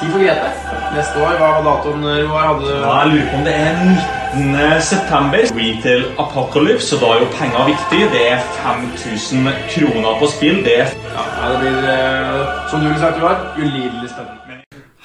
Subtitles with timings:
[0.00, 0.50] Tid for Grete.
[0.94, 2.44] Neste år, hva var datoen, Roar?
[2.52, 4.82] Hadde Ja, jeg lurer på om det er 19.
[4.90, 5.42] september.
[5.58, 8.00] Retail Apocalypse, og da er jo penger viktig.
[8.14, 10.62] Det er 5000 kroner på spill.
[10.64, 10.88] Det er
[11.18, 14.37] Ja, det blir, eh, som du ville sagt, Roar, ulidelig spennende.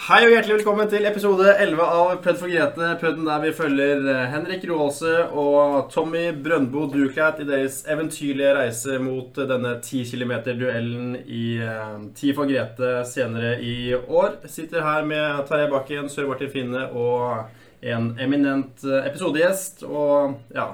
[0.03, 2.89] Hei og hjertelig velkommen til episode 11 av Pødd for Grete.
[2.99, 8.97] Pødden der vi følger eh, Henrik Roaldse og Tommy Brøndbo Dukleit i deres eventyrlige reise
[8.99, 14.41] mot eh, denne 10 km-duellen i eh, Ti for Grete senere i år.
[14.51, 19.85] Sitter her med Tarjei Bakken, Sør Martin Finne og en eminent eh, episodegjest.
[19.87, 20.73] Og ja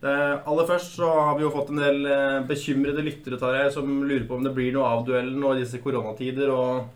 [0.00, 4.24] aller først så har vi jo fått en del eh, bekymrede lyttere Tarjei, som lurer
[4.26, 6.50] på om det blir noe av duellen nå i disse koronatider.
[6.50, 6.88] og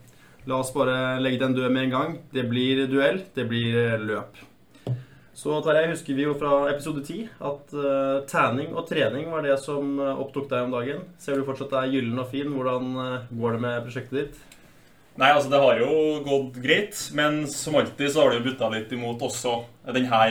[0.46, 2.18] La oss bare legge den død med en gang.
[2.32, 4.42] Det blir duell, det blir eh, løp.
[5.34, 9.56] Så Tarjei, husker vi jo fra episode 10 at uh, tanning og trening var det
[9.58, 11.00] som eh, opptok deg om dagen.
[11.18, 12.52] Ser du fortsatt deg gyllen og fin?
[12.54, 14.38] Hvordan eh, går det med prosjektet ditt?
[15.18, 15.90] Nei, altså det har jo
[16.26, 19.56] gått greit, men som alltid så har det jo butta litt imot også
[19.90, 20.22] denne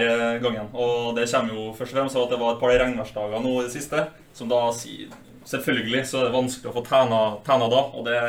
[0.44, 0.72] gangen.
[0.72, 3.54] Og det kommer jo først og fremst av at det var et par regnværsdager nå
[3.60, 5.12] i det siste, som da sier
[5.44, 8.20] Selvfølgelig så er det vanskelig å få tæna da, og det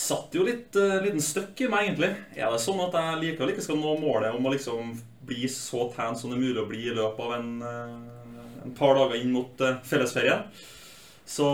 [0.00, 2.10] satt jo litt uh, liten støkk i meg, egentlig.
[2.38, 4.94] Er det sånn at jeg likevel ikke skal nå målet om å liksom
[5.28, 8.76] bli så tan som det er mulig å bli i løpet av en, uh, en
[8.76, 10.46] par dager inn mot uh, fellesferien?
[11.30, 11.46] Så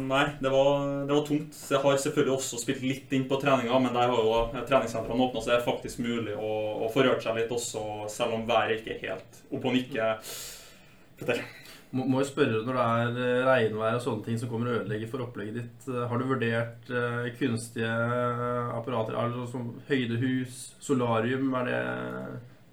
[0.00, 1.56] nei, det var, det var, tungt.
[1.68, 5.42] Jeg har selvfølgelig også spilt litt inn på treninga, men der har jo treningssentrene åpna,
[5.42, 6.52] så det er faktisk mulig å,
[6.86, 11.36] å få rørt seg litt også, selv om været ikke er helt oppe og?
[11.90, 14.76] Må, må jo spørre når det er eh, regnvær og sånne ting som kommer og
[14.80, 15.88] ødelegger for opplegget ditt.
[15.90, 17.90] Eh, har du vurdert uh, kunstige
[18.76, 21.50] apparater, altså som høydehus, solarium?
[21.58, 21.80] Er det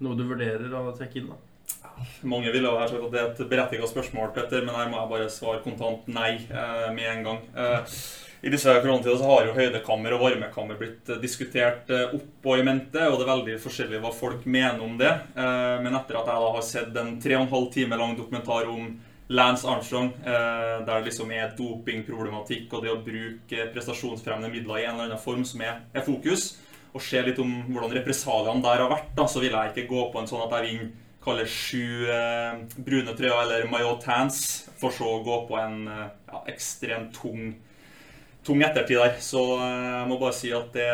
[0.06, 1.32] noe du vurderer å trekke inn?
[1.32, 1.40] da?
[2.30, 5.10] Mange ville ha sagt at det er et berettiget spørsmål, Petter, men her må jeg
[5.10, 6.36] bare svare kontant nei
[6.94, 7.40] med en gang.
[8.38, 13.02] I disse koronatider så har jo høydekammer og varmekammer blitt diskutert opp og i mente,
[13.02, 15.10] og det er veldig forskjellig hva folk mener om det.
[15.34, 18.70] Men etter at jeg da har sett en tre og en halv time lang dokumentar
[18.70, 18.86] om
[19.28, 24.86] Lance Armstrong, eh, der det liksom er dopingproblematikk og det å bruke prestasjonsfremmende midler i
[24.86, 26.54] en eller annen form som er, er fokus,
[26.94, 30.08] og se litt om hvordan represaliene der har vært, da, så vil jeg ikke gå
[30.12, 30.96] på en sånn at jeg vinner
[31.28, 36.04] kaller sju eh, brune trøyer eller maillot tans, for så å gå på en eh,
[36.30, 37.56] ja, ekstremt tung
[38.48, 39.16] tung ettertid der.
[39.20, 40.88] Så eh, jeg må bare si at det,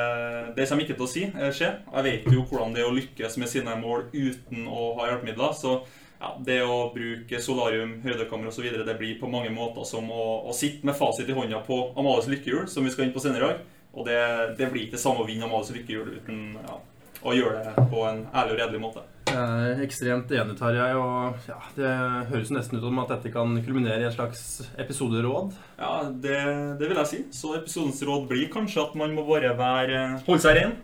[0.56, 1.70] det kommer ikke til å si, eh, skje.
[1.92, 5.54] Jeg vet jo hvordan det er å lykkes med sine mål uten å ha hjelpemidler.
[5.58, 5.82] så
[6.24, 8.64] ja, det å bruke solarium, høydekamera osv.
[8.86, 12.30] det blir på mange måter som å, å, sitte med fasit i hånda på Amalies
[12.32, 13.64] lykkehjul, som vi skal inn på senere i dag.
[13.94, 14.20] Og det,
[14.58, 16.78] det, blir ikke det samme å vinne Amalies lykkehjul uten ja,
[17.20, 19.04] å gjøre det på en ærlig og redelig måte.
[19.34, 20.88] Jeg er ekstremt enig, Tarjei.
[20.96, 21.92] Og ja, det
[22.30, 25.52] høres nesten ut som at dette kan kulminere i et slags episoderåd.
[25.76, 26.40] Ja, det,
[26.80, 27.22] det, vil jeg si.
[27.36, 30.76] Så episodens råd blir kanskje at man må bare være, holde seg ren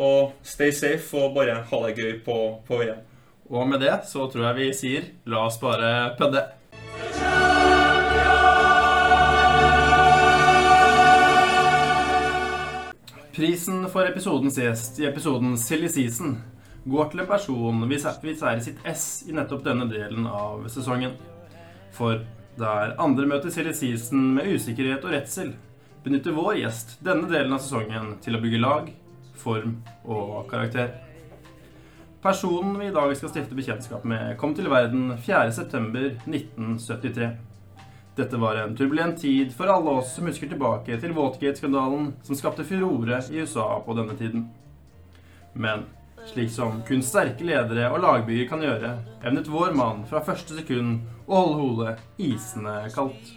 [0.00, 3.02] og stay safe og bare ha det gøy på, på veien.
[3.50, 6.44] Og med det så tror jeg vi sier la oss bare pødde.
[13.34, 16.36] Prisen for episodens gjest i episoden Silly Season
[16.90, 21.18] går til en person vi i sitt S i nettopp denne delen av sesongen.
[21.90, 22.22] For
[22.60, 25.54] der andre møter Silly Season med usikkerhet og redsel,
[26.04, 28.90] benytter vår gjest denne delen av sesongen til å bygge lag,
[29.34, 31.09] form og karakter.
[32.22, 37.28] Personen vi i dag skal stifte bekjentskap med, kom til verden 4.9.1973.
[38.18, 42.66] Dette var en turbulent tid for alle oss som husker tilbake til Watergate-skandalen som skapte
[42.68, 44.42] furore i USA på denne tiden.
[45.56, 45.86] Men
[46.28, 48.92] slik som kun sterke ledere og lagbygger kan gjøre,
[49.24, 53.32] evnet vår mann fra første sekund å holde hodet isende kaldt.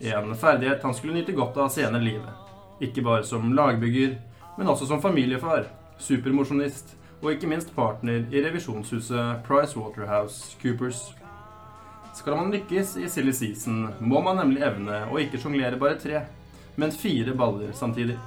[0.00, 2.56] En ferdighet han skulle nyte godt av senere i livet.
[2.88, 4.16] Ikke bare som lagbygger,
[4.56, 5.68] men også som familiefar,
[6.00, 11.12] supermosjonist og ikke minst partner i revisjonshuset Price Waterhouse Coopers.
[12.14, 16.24] Skal man lykkes i silly season, må man nemlig evne å ikke sjonglere bare tre,
[16.76, 18.18] men fire baller samtidig.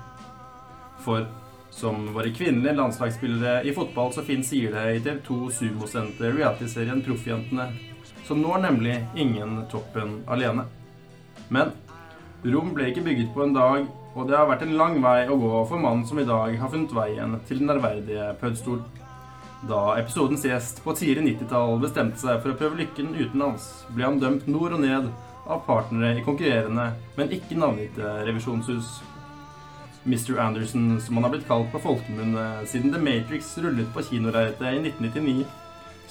[1.03, 1.27] For
[1.75, 7.67] som våre kvinnelige landslagsspillere i fotball så fint sier det i TV2 sumosendte realityserien Proffjentene,
[8.25, 10.63] så når nemlig ingen toppen alene.
[11.51, 11.75] Men
[12.45, 15.35] Rom ble ikke bygget på en dag og det har vært en lang vei å
[15.39, 18.79] gå for mannen som i dag har funnet veien til den ærverdige Pødstol.
[19.67, 24.21] Da episodens gjest på tidlig 90-tall bestemte seg for å prøve lykken utenlands, ble han
[24.21, 25.09] dømt nord og ned
[25.45, 28.95] av partnere i konkurrerende, men ikke navngitte revisjonshus.
[30.05, 30.37] Mr.
[30.39, 34.83] Anderson, som han har blitt kalt på folkemunne siden The Matrix rullet på kinolerretet i
[34.83, 35.47] 1999,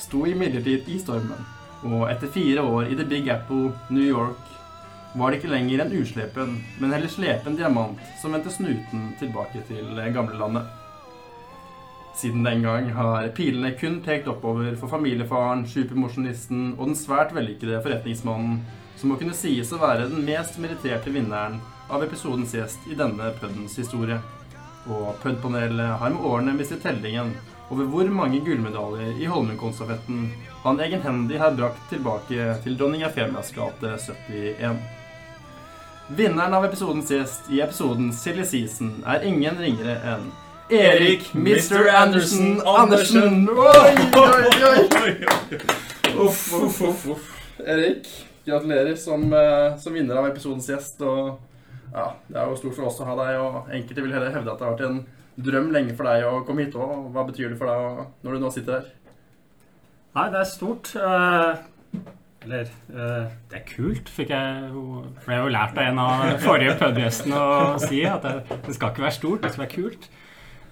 [0.03, 1.47] sto imidlertid i stormen,
[1.87, 4.54] og etter fire år i The Big Apple, New York,
[5.15, 10.01] var det ikke lenger en uslepen, men heller slepen diamant som vendte snuten tilbake til
[10.15, 10.67] gamlelandet.
[12.15, 17.81] Siden den gang har pilene kun pekt oppover for familiefaren, supermosjonisten og den svært vellykkede
[17.83, 18.61] forretningsmannen,
[18.99, 21.59] som må kunne sies å være den mest meritterte vinneren
[21.91, 24.21] av episodens gjest i denne pudens historie.
[24.87, 27.35] Og pud-panelet har med årene mistet tellingen
[27.73, 30.27] over hvor mange gullmedaljer i Holmenkollstafetten
[30.65, 35.04] han egenhendig har brakt tilbake til dronning Eufemias gate 71.
[36.09, 40.27] Vinneren av episodens gjest i episoden Silly Season er ingen ringere enn
[40.69, 41.89] Erik Mr.
[41.97, 43.47] Andersen Andersen.
[43.49, 45.15] Oi, oi, oi!
[46.27, 47.07] Uff, uff, uff.
[47.15, 47.31] uff.
[47.65, 48.09] Erik,
[48.45, 51.01] gratulerer som, eh, som vinner av episodens gjest.
[51.01, 51.39] Og
[51.95, 54.53] ja, Det er jo stort for oss å ha deg, og enkelte vil heller hevde
[54.53, 55.07] at det har vært en
[55.41, 57.13] drøm lenge for deg å komme hit òg.
[57.17, 58.91] Hva betyr det for deg når du nå sitter her?
[60.15, 60.93] Nei, det er stort.
[62.45, 64.71] Eller uh, Det er kult, fikk jeg
[65.25, 68.03] ble jo lært av en av forrige pubgjestene å si.
[68.09, 70.09] At det, det, skal ikke være stort, det skal være kult.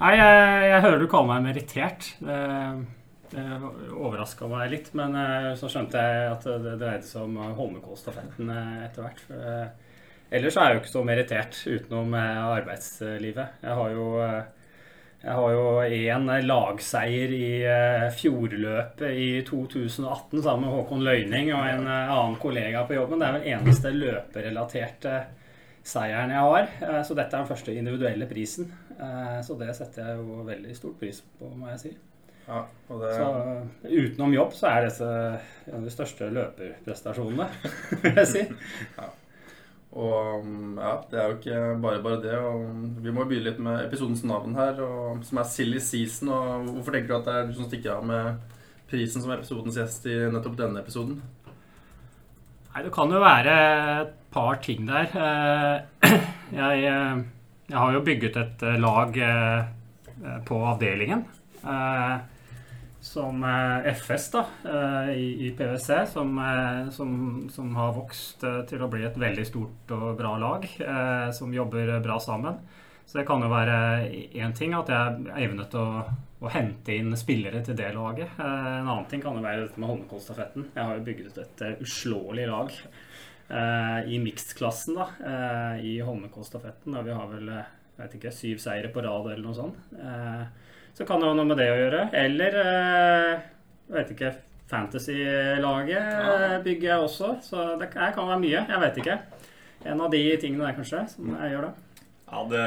[0.03, 2.09] Nei, jeg, jeg hører du kaller meg merittert.
[2.23, 2.41] Det,
[3.33, 3.47] det
[3.93, 9.07] overraska meg litt, men uh, så skjønte jeg at det dreide seg om Holmenkollstafetten etter
[9.07, 9.25] hvert.
[9.29, 9.79] For,
[10.33, 13.59] Ellers er jeg jo ikke så merittert utenom arbeidslivet.
[13.61, 14.07] Jeg har jo
[15.23, 21.63] jeg har jo én lagseier i uh, fjordløpet i 2018 sammen med Håkon Løyning og
[21.63, 23.23] en uh, annen kollega på jobben.
[23.23, 25.21] Det er vel eneste løperelaterte
[25.87, 26.67] seieren jeg har.
[26.83, 28.73] Uh, så dette er den første individuelle prisen.
[29.43, 31.95] så det setter jeg jo veldig stor pris på, må jeg si.
[32.49, 33.15] Ja, det...
[33.15, 33.31] Så
[33.87, 35.09] utenom jobb så er dette
[35.71, 37.49] en av de største løperprestasjonene,
[38.03, 38.47] vil jeg si.
[38.99, 39.11] ja.
[39.93, 42.39] Og um, ja, det er jo ikke bare bare det.
[42.39, 46.33] Og vi må begynne litt med episodens navn her, og, som er Silly Season.
[46.33, 48.59] Og hvorfor tenker du at det er du som stikker av med
[48.93, 51.21] prisen som episodens gjest i nettopp denne episoden?
[52.73, 53.55] Nei, det kan jo være
[54.01, 55.13] et par ting der.
[55.13, 56.13] Eh,
[56.63, 57.23] jeg, eh,
[57.69, 59.17] jeg har jo bygget et eh, lag
[60.47, 61.25] på avdelingen
[63.03, 68.89] som eh, FS da, eh, i, PwC, som, eh, som, som, har vokst til å
[68.91, 70.69] bli et veldig stort og bra lag,
[71.35, 72.61] som jobber bra sammen.
[73.05, 74.07] Så det kan jo være
[74.39, 75.87] én ting at jeg evnet å,
[76.39, 78.39] å hente inn spillere til det laget.
[78.39, 80.71] En annen ting kan jo være dette med Holmenkollstafetten.
[80.71, 82.73] Jeg har jo bygget et uslåelig lag
[84.09, 85.09] i mixed-klassen da,
[85.83, 86.95] i Holmenkollstafetten.
[86.95, 89.83] Og vi har vel jeg vet ikke, syv seire på rad eller noe sånt.
[90.97, 92.03] Så kan det ha noe med det å gjøre.
[92.21, 93.47] Eller jeg eh,
[93.97, 94.33] vet ikke
[94.73, 96.59] Fantasy-laget ja.
[96.65, 97.37] bygger jeg også.
[97.45, 98.67] Så det kan være mye.
[98.69, 99.17] Jeg vet ikke.
[99.89, 101.73] En av de tingene der, kanskje, som jeg gjør da.
[102.33, 102.61] Ja, det,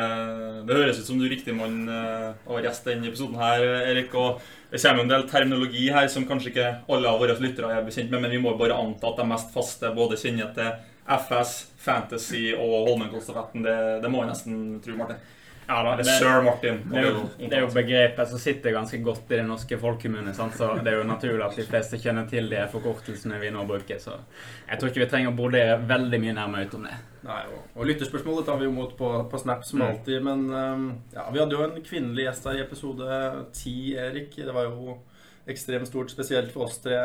[0.68, 4.14] det, høres ut som du er riktig mann uh, å gjeste denne episoden her, Erik.
[4.14, 7.88] Og det kommer en del terminologi her som kanskje ikke alle av våre lyttere er
[7.88, 10.70] bekjent med, men vi må bare anta at de mest faste både kjenner til
[11.06, 13.66] FS, Fantasy og Holmenkollstafetten.
[13.66, 15.26] Det, det må jeg nesten tro, Martin.
[15.68, 16.80] Ja, da, det, Sir Martin.
[16.92, 20.34] Det er, jo, det er, jo, begrepet som sitter ganske godt i det norske folkemunne.
[20.38, 23.98] Så det er jo naturlig at de fleste kjenner til de forkortelsene vi nå bruker.
[24.02, 24.14] Så
[24.68, 27.00] jeg tror ikke vi trenger å brodere veldig mye nærmere ut om det.
[27.26, 29.88] Nei, og, og lytterspørsmålet tar vi jo mot på, på Snap som mm.
[29.88, 30.22] alltid.
[30.28, 33.20] Men um, ja, vi hadde jo en kvinnelig gjest her i episode
[33.58, 34.38] ti, Erik.
[34.38, 35.00] Det var jo
[35.50, 36.98] ekstremt stort, spesielt for oss tre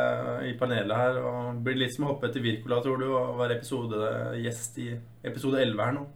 [0.48, 1.20] i panelet her.
[1.24, 4.90] Og blir litt som å hoppe etter Wirkola, tror du, og være episodegjest i
[5.32, 6.06] episode 11 her nå.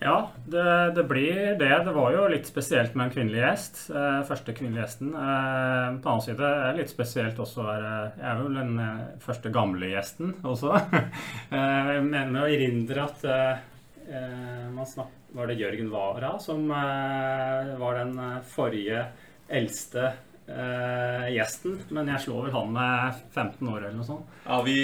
[0.00, 1.84] Ja, det, det, blir det.
[1.84, 3.80] Det var jo litt spesielt med en kvinnelig gjest.
[3.92, 5.10] Eh, første kvinnelige gjesten.
[5.12, 8.56] Eh, på den annen side er det litt spesielt også å være Jeg er vel
[8.56, 10.72] den eh, første gamle gjesten også.
[11.52, 13.66] eh, jeg mener å erindre at eh,
[14.72, 18.16] man snakket, Var det Jørgen Wara som var den
[18.50, 19.04] forrige
[19.46, 20.08] eldste
[20.50, 24.38] uh, gjesten, men jeg slår vel han med 15 år eller noe sånt.
[24.44, 24.76] Ja, Vi,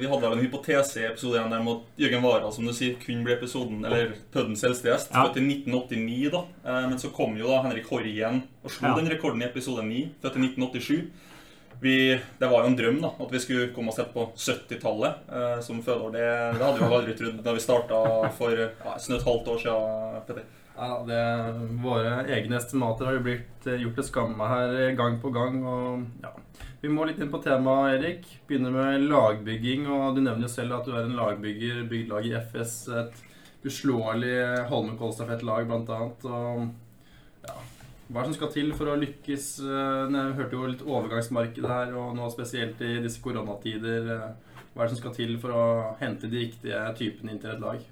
[0.00, 2.98] vi hadde en hypotese i episode 1 der mot at Jørgen Wara som du sier,
[3.02, 5.10] kunne bli episoden, eller Puddens eldste gjest.
[5.14, 5.26] Ja.
[5.26, 6.44] Født i 1989, da.
[6.66, 8.94] Uh, men så kom jo da Henrik igjen og slo ja.
[9.00, 11.28] den rekorden i episode 9, født i 1987.
[11.80, 15.22] Vi, det var jo en drøm da, at vi skulle komme oss sett på 70-tallet
[15.30, 16.10] uh, eh, som fødeår.
[16.12, 16.24] Det,
[16.58, 18.00] det, hadde vi jo aldri trodd da vi starta
[18.36, 20.18] for ja, snaut halvt år siden.
[20.28, 20.59] Petter.
[20.80, 21.22] Ja, det,
[21.82, 25.58] Våre egne estimater har jo blitt eh, gjort til skamme her gang på gang.
[25.60, 26.30] og ja,
[26.80, 28.30] Vi må litt inn på temaet, Erik.
[28.48, 29.84] Begynner med lagbygging.
[29.92, 31.82] og Du nevner jo selv at du er en lagbygger.
[31.90, 32.78] Bygd lag i FS.
[33.02, 33.20] Et
[33.68, 34.38] uslåelig
[34.72, 36.24] Holmenkollstafettlag, blant annet.
[36.24, 37.58] Og ja,
[38.08, 39.52] hva er det som skal til for å lykkes?
[39.60, 44.12] Eh, jeg hørte jo litt overgangsmarked her, og nå spesielt i disse koronatider.
[44.16, 45.64] Eh, hva er det som skal til for å
[46.00, 47.90] hente de riktige typene inn til et lag?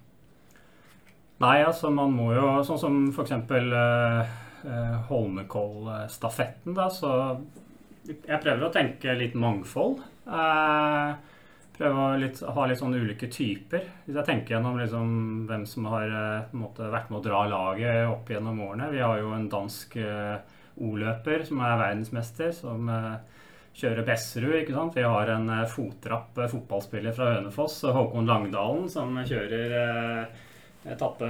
[1.38, 3.34] Nei, altså man må jo Sånn som f.eks.
[3.46, 7.12] Uh, uh, Holmenkollstafetten, da, så
[8.08, 10.00] jeg prøver å tenke litt mangfold.
[10.24, 11.12] Uh,
[11.76, 13.84] prøve å litt, ha litt sånne ulike typer.
[14.06, 15.12] Hvis jeg tenker gjennom liksom,
[15.50, 16.14] hvem som har
[16.56, 18.88] måte, vært med å dra laget opp gjennom årene.
[18.96, 19.94] Vi har jo en dansk
[20.88, 22.88] O-løper som er verdensmester, som
[23.78, 24.56] kjører Besserud.
[24.62, 24.96] ikke sant?
[24.96, 29.76] Vi har en fotrapp fotballspiller fra Hønefoss, Håkon Langdalen, som kjører
[30.92, 31.28] etappe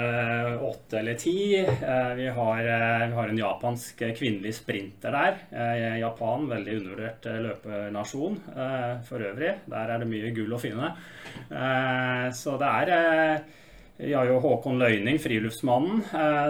[0.63, 1.59] åtte eller ti.
[1.59, 5.37] Eh, vi har, eh, vi har, en japansk kvinnelig sprinter der.
[5.51, 8.41] Eh, Japan, veldig undervurdert løpenasjon
[9.09, 9.55] for øvrig.
[9.67, 10.93] Der er det mye gull å finne.
[12.35, 13.43] Så det er
[13.99, 16.05] vi har jo Håkon Løyning, friluftsmannen,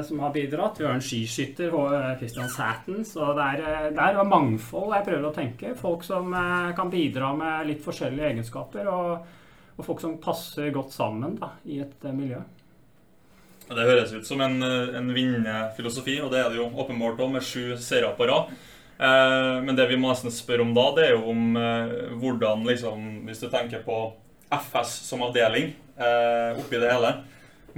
[0.05, 0.81] som har bidratt.
[0.81, 1.73] Vi har en skiskytter,
[2.19, 3.05] Christian Sæten.
[3.09, 5.75] Så det er, det er mangfold jeg prøver å tenke.
[5.75, 6.33] Folk som
[6.77, 8.93] kan bidra med litt forskjellige egenskaper.
[8.93, 9.27] Og,
[9.79, 12.43] og folk som passer godt sammen da, i et miljø.
[13.69, 17.35] Det høres ut som en, en vinnende filosofi, og det er det jo åpenbart òg,
[17.35, 18.55] med sju seere på rad.
[18.99, 22.65] Eh, men det vi må nesten spørre om da, det er jo om eh, hvordan,
[22.67, 23.99] liksom, hvis du tenker på
[24.49, 27.13] FS som avdeling eh, oppi det hele,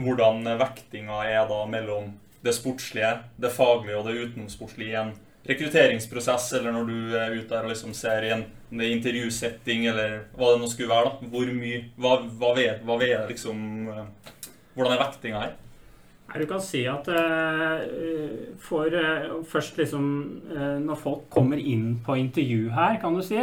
[0.00, 5.12] hvordan vektinga er da mellom det sportslige, det faglige og det utenomsportslige i en
[5.50, 10.54] rekrutteringsprosess, eller når du er ute der og liksom ser i en intervjusetting, eller hva
[10.54, 11.10] det nå skulle være.
[11.10, 14.32] da, Hvor mye Hva, hva, vet, hva vet liksom eh,
[14.76, 15.58] Hvordan er vektinga her?
[16.30, 17.80] Du kan si at uh,
[18.62, 20.04] for uh, først liksom
[20.52, 23.38] uh, Når folk kommer inn på intervju her, kan du si,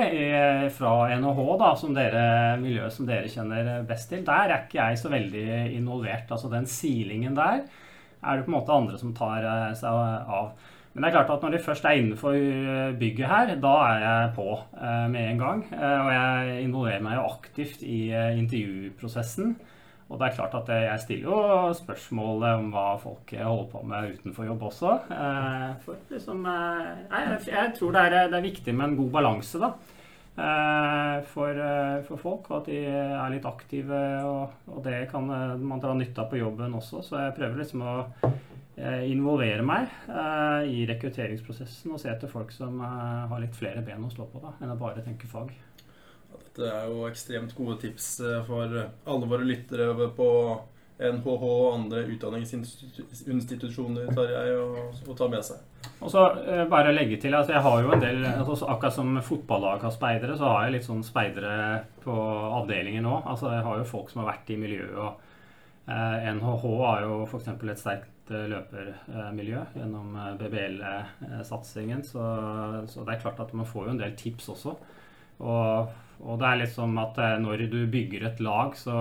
[0.77, 2.23] fra NHH, da, som dere,
[2.61, 6.31] miljøet som dere kjenner best til, der er ikke jeg så veldig involvert.
[6.31, 7.65] Altså den silingen der
[8.23, 9.43] er det på en måte andre som tar
[9.77, 10.55] seg av.
[10.93, 12.37] Men det er klart at når de først er innenfor
[12.97, 14.47] bygget her, da er jeg på
[15.13, 15.65] med en gang.
[15.75, 19.53] Og jeg involverer meg jo aktivt i intervjuprosessen.
[20.07, 24.15] Og det er klart at jeg stiller jo spørsmål om hva folk holder på med
[24.15, 24.93] utenfor jobb også.
[25.11, 29.59] Eh, for liksom, eh, jeg tror det er, det er viktig med en god balanse,
[29.59, 29.73] da.
[30.37, 31.59] Eh, for,
[32.07, 34.01] for, folk, og at de er litt aktive.
[34.23, 37.03] Og, og, det kan man dra nytte av på jobben også.
[37.03, 37.97] Så jeg prøver liksom å
[38.77, 39.89] involvere meg
[40.69, 44.53] i rekrutteringsprosessen og se etter folk som har litt flere ben å slå på da,
[44.61, 45.49] enn å bare tenke fag.
[46.57, 50.31] Det er jo ekstremt gode tips eh, for alle våre lyttere på
[50.97, 55.57] NHH og andre utdanningsinstitusjoner tar jeg å, ta med seg.
[56.01, 59.21] Og så eh, bare legge til at jeg har jo en del altså, Akkurat som
[59.23, 61.53] fotballag har speidere, så har jeg litt sånn speidere
[62.01, 62.13] på
[62.61, 63.15] avdelinger nå.
[63.29, 64.97] Altså Jeg har jo folk som har vært i miljøet.
[64.97, 65.11] og
[65.93, 67.47] eh, NHH har jo f.eks.
[67.53, 70.07] et sterkt eh, løpermiljø gjennom
[70.41, 72.01] BBL-satsingen.
[72.09, 72.25] Så,
[72.89, 74.71] så, det er klart at man får jo en del tips også.
[75.45, 75.93] Og
[76.23, 78.97] og det er litt som at eh, når du bygger et lag, så,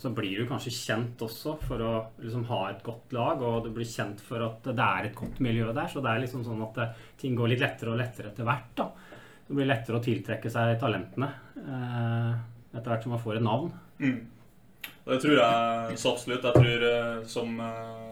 [0.00, 3.42] så blir du kanskje kjent også for å liksom ha et godt lag.
[3.44, 5.90] Og du blir kjent for at det er et godt miljø der.
[5.92, 8.72] Så det er liksom sånn at eh, ting går litt lettere og lettere etter hvert.
[8.80, 8.88] da.
[9.44, 11.28] Det blir lettere å tiltrekke seg talentene
[11.60, 12.30] eh,
[12.74, 13.74] etter hvert som man får et navn.
[14.00, 14.22] Mm.
[15.04, 16.46] Det tror jeg så absolutt.
[16.48, 17.60] Jeg tror, eh, som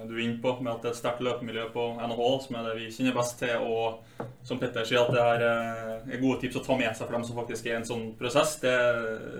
[0.08, 2.68] du er inne på, med at det er et sterkt løpemiljø på NHL, som er
[2.68, 6.40] det vi kjenner best til, og som Petter sier, at det er, eh, er gode
[6.42, 8.56] tips å ta med seg for dem som faktisk er i en sånn prosess.
[8.62, 8.74] Det,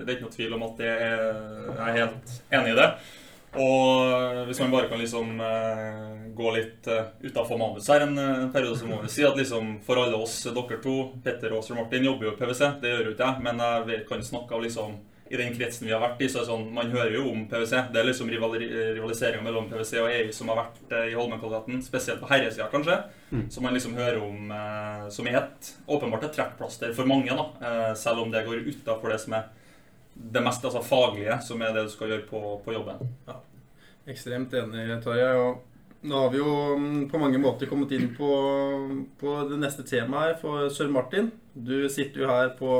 [0.03, 1.27] det er ikke noe tvil om at det er,
[1.73, 2.89] jeg er helt enig i det.
[3.63, 5.35] Og hvis man bare kan liksom
[6.33, 9.75] gå litt uh, utafor manus her en, en, periode, så må vi si at liksom
[9.85, 12.63] for alle oss, dere to, Petter og Martin, jobber jo i PwC.
[12.81, 13.61] Det gjør jo ikke jeg, men
[13.93, 14.97] jeg kan snakke av liksom
[15.33, 17.47] i den kretsen vi har vært i, så er det sånn, man hører jo om
[17.49, 17.71] PwC.
[17.93, 22.21] Det er liksom rivaliseringa mellom PwC og EU som har vært eh, i Holmenkollgaten, spesielt
[22.21, 22.99] på herresida, kanskje.
[23.31, 23.47] Mm.
[23.55, 27.47] Som man liksom hører om eh, som er et, åpenbart et trekkplaster for mange, da.
[27.65, 29.49] Eh, selv om det går utafor det som er
[30.13, 33.01] det mest altså, faglige, som er det du skal gjøre på, på jobben.
[33.25, 33.39] Ja.
[34.13, 35.33] Ekstremt enig, Tarjei.
[35.41, 38.29] Og nå har vi jo mm, på mange måter kommet inn på,
[39.17, 41.31] på det neste temaet her for Sør Martin.
[41.53, 42.73] Du sitter jo her på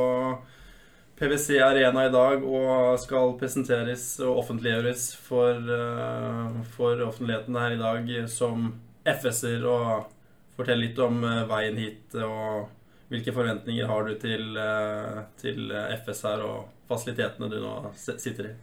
[1.20, 7.82] PwC Arena i dag og skal presenteres og offentliggjøres for, uh, for offentligheten her i
[7.82, 8.72] dag som
[9.06, 9.64] FS-er.
[9.70, 12.70] Og fortell litt om uh, veien hit og
[13.14, 15.70] hvilke forventninger har du til, uh, til
[16.02, 18.54] FS her og fasilitetene du nå sitter i?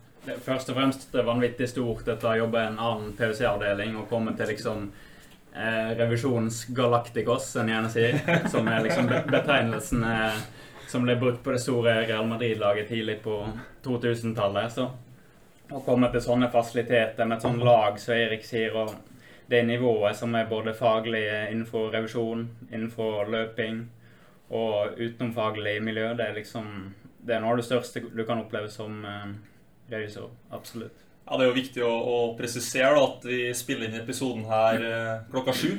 [0.44, 4.10] Først og fremst det er vanvittig stort etter å jobbe i en annen PwC-avdeling og
[4.10, 4.90] komme til liksom
[5.54, 8.18] eh, revisjonens Galacticos, en gjerne sier,
[8.52, 10.42] som er liksom betegnelsen eh,
[10.90, 13.38] som ble brukt på det store Real Madrid-laget tidlig på
[13.84, 14.74] 2000-tallet.
[14.74, 14.88] Så
[15.70, 18.96] å komme til sånne fasiliteter med et sånt lag som Erik sier, og
[19.50, 23.84] det nivået som er både faglig innenfor revisjon, innenfor løping
[24.50, 26.66] og utenomfaglig miljø, det er liksom
[27.20, 29.32] det er noe av det største du kan oppleve som eh,
[29.92, 30.30] revisor.
[30.56, 31.06] Absolutt.
[31.26, 34.86] Ja, Det er jo viktig å, å presisere da, at vi spiller inn episoden her
[34.86, 35.74] eh, klokka sju.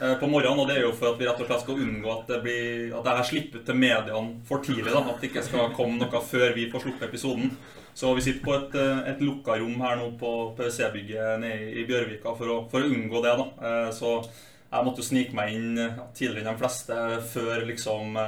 [0.00, 0.60] Eh, på morgenen.
[0.62, 2.94] Og det er jo for at vi rett og slett skal unngå at det blir
[2.96, 4.92] At det her slipper til mediene for tidlig.
[4.92, 7.56] da, At det ikke skal komme noe før vi får sluppet episoden.
[7.96, 11.86] Så vi sitter på et, eh, et lukka rom her nå på PwC-bygget nede i
[11.88, 13.36] Bjørvika for å, for å, unngå det.
[13.40, 13.46] da.
[13.68, 14.18] Eh, så
[14.66, 15.76] jeg måtte jo snike meg inn
[16.12, 16.96] tidligere enn de fleste
[17.32, 18.18] før liksom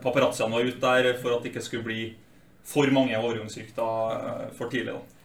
[0.00, 2.04] paparazziene var ute der, for at det ikke skulle bli
[2.64, 4.94] for mange overgangsrykter for tidlig.
[4.94, 5.21] da.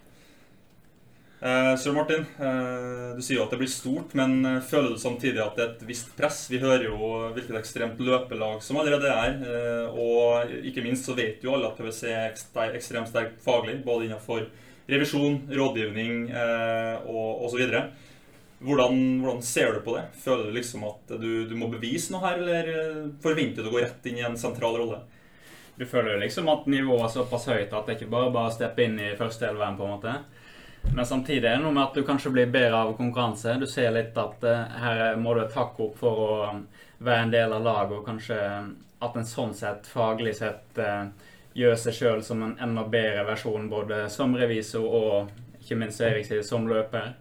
[1.37, 4.97] Uh, Sir Martin, uh, du sier jo at det blir stort, men uh, føler du
[4.97, 6.39] samtidig at det er et visst press?
[6.49, 6.97] Vi hører jo
[7.35, 9.35] hvilket ekstremt løpelag som allerede er.
[9.93, 14.47] og ikke minst så vet jo alle at PwC er ekstremt sterkt faglig, både innenfor
[14.89, 16.31] revisjon, rådgivning
[17.05, 17.61] og osv.
[18.57, 20.07] Hvordan, hvordan ser du på det?
[20.23, 23.83] Føler du liksom at du, du, må bevise noe her, eller forventer du å gå
[23.83, 25.03] rett inn i en sentral rolle?
[25.77, 28.57] Du føler jo liksom at nivået er såpass høyt at det ikke bare bare å
[28.57, 30.17] steppe inn i førsteelveren, på en måte?
[30.87, 33.57] Men samtidig er det noe med at du kanskje blir bedre av konkurranse.
[33.59, 36.61] Du ser litt at uh, her må du et hakk opp for å um,
[37.03, 38.37] være en del av laget, og kanskje
[39.05, 40.79] at en sånn sett, faglig sett,
[41.57, 46.25] gjør seg sjøl som en enda bedre versjon både som revisor og ikke minst Erik
[46.25, 47.15] sier som løper.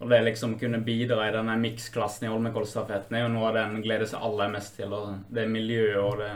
[0.00, 3.64] Og det liksom kunne bidra i denne miksklassen i Holmenkollstafetten er jo noe av det
[3.64, 4.92] en gleder seg aller mest til.
[4.92, 6.32] Og det miljøet og det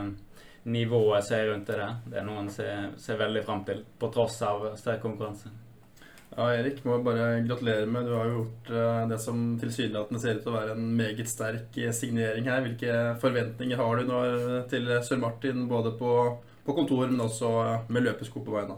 [0.68, 4.12] nivået som er rundt det, det er noe en ser, ser veldig fram til, på
[4.14, 5.50] tross av sterk konkurranse.
[6.37, 8.06] Ja, Erik, må jeg bare gratulere med.
[8.06, 11.30] Du har jo gjort uh, det som tilsynelatende ser ut til å være en meget
[11.30, 12.61] sterk eh, signering her.
[12.66, 16.12] Hvilke forventninger har du nå eh, til Sør Martin, både på,
[16.66, 17.50] på kontor, men også
[17.88, 18.76] med løpesko på veien?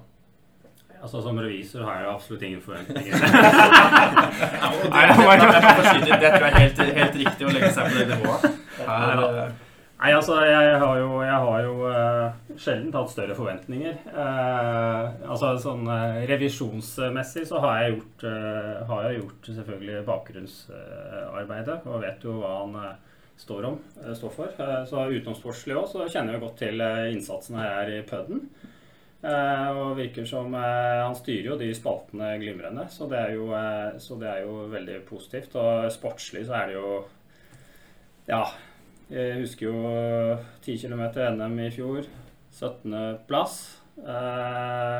[1.00, 3.12] Altså Som revisor har jeg absolutt ingen forventninger.
[3.16, 5.60] ja, det, det,
[6.04, 8.42] det, det, tror jeg er helt, helt riktig å legge seg på det nivået.
[8.80, 9.24] Her,
[10.00, 13.98] Nei, altså, jeg har jo, jeg har jo uh, sjelden hatt større forventninger.
[14.14, 18.24] Uh, altså sånn uh, revisjonsmessig så har jeg gjort,
[18.88, 22.78] har jeg gjort selvfølgelig bakgrunnsarbeidet og vet jo hva han
[23.42, 23.76] står, om,
[24.16, 24.56] står for.
[24.88, 28.46] så utenomsportslig òg så kjenner jeg godt til innsatsen her i puben.
[29.20, 33.52] og virker som Han styrer jo de spaltene glimrende, så det, er jo,
[34.00, 35.60] så det er jo veldig positivt.
[35.60, 36.98] Og sportslig så er det jo
[38.32, 38.44] Ja
[39.10, 39.78] jeg husker jo
[40.62, 41.04] 10 km
[41.36, 42.06] NM i fjor.
[42.50, 43.56] 17.-plass.
[44.00, 44.98] Eh,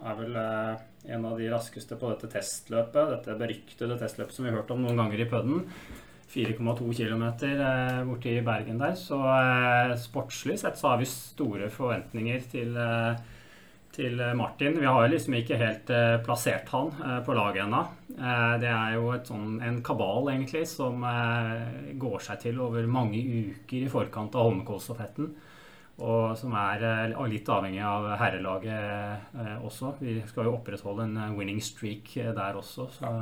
[0.00, 3.16] er vel eh, en av de raskeste på dette testløpet.
[3.16, 5.66] Dette beryktede testløpet som vi har hørt om noen ganger i Pødden.
[6.30, 8.94] 4,2 km eh, borti Bergen der.
[8.98, 13.18] Så eh, sportslig sett så har vi store forventninger til eh,
[13.94, 14.78] til eh, Martin.
[14.80, 17.82] Vi har liksom ikke helt eh, plassert han eh, på laget ennå.
[18.60, 21.00] Det er jo sånn, en kabal egentlig som
[22.02, 25.30] går seg til over mange uker i forkant av Holmenkollstafetten.
[26.04, 29.94] Og som er litt avhengig av herrelaget også.
[30.02, 32.90] Vi skal jo opprettholde en winning streak der også.
[32.98, 33.14] så...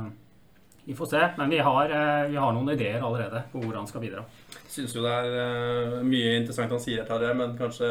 [0.85, 1.23] Vi får se.
[1.37, 1.93] Men vi har,
[2.29, 4.23] vi har, noen ideer allerede på hvor han skal bidra.
[4.69, 7.89] Syns jo det er uh, mye interessant han sier, Tarjei, men kanskje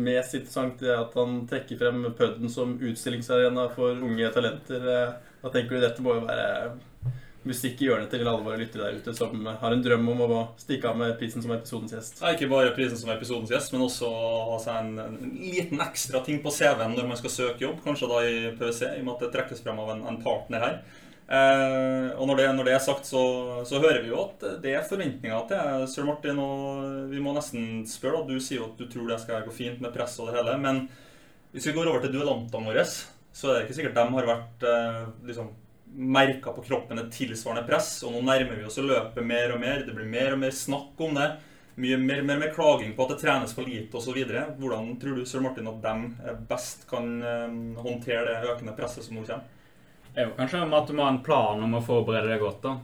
[0.00, 4.90] mest interessant er at han trekker frem Pudden som utstillingsarena for unge talenter.
[5.40, 6.74] Hva tenker du dette må jo være
[7.44, 10.40] musikk i hjørnet til alle våre lyttere der ute som har en drøm om å
[10.60, 12.22] stikke av med prisen som episodens gjest.
[12.22, 16.22] Ja, ikke bare prisen som episodens gjest, men også ha seg en, en, liten ekstra
[16.24, 19.14] ting på CV-en når man skal søke jobb, kanskje da i PwC, i og med
[19.16, 20.78] at det trekkes frem av en, en partner her.
[21.24, 23.22] Eh, og når det, når det, er sagt, så,
[23.64, 26.40] så, hører vi jo at det er forventninger til Sir Martin.
[26.42, 28.22] Og vi må nesten spørre.
[28.22, 28.34] Da.
[28.36, 30.58] Du sier jo at du tror det skal gå fint med press og det hele.
[30.60, 30.84] Men
[31.54, 34.68] hvis vi går over til duellantene våre, så er det ikke sikkert de har vært
[34.68, 35.50] eh, liksom,
[35.94, 37.96] merka på kroppen et tilsvarende press.
[38.04, 39.82] Og nå nærmer vi oss å løpe mer og mer.
[39.86, 41.32] Det blir mer og mer snakk om det.
[41.74, 44.20] Mye mer, mer, mer klaging på at det trenes for lite osv.
[44.60, 49.16] Hvordan tror du Sir Martin at de best kan eh, håndtere det økende presset som
[49.16, 49.63] nå kommer?
[50.14, 52.62] Er jo kanskje om at du må ha en plan om å forberede deg godt.
[52.62, 52.76] da.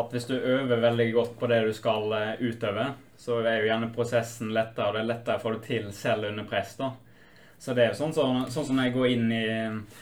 [0.00, 3.68] At hvis du øver veldig godt på det du skal eh, utøve, så er jo
[3.68, 6.74] gjerne prosessen lettere, og det er lettere å få det til selv under press.
[6.80, 6.90] da.
[7.58, 10.00] Så det er jo sånn, sånn, sånn som når jeg går inn i eh,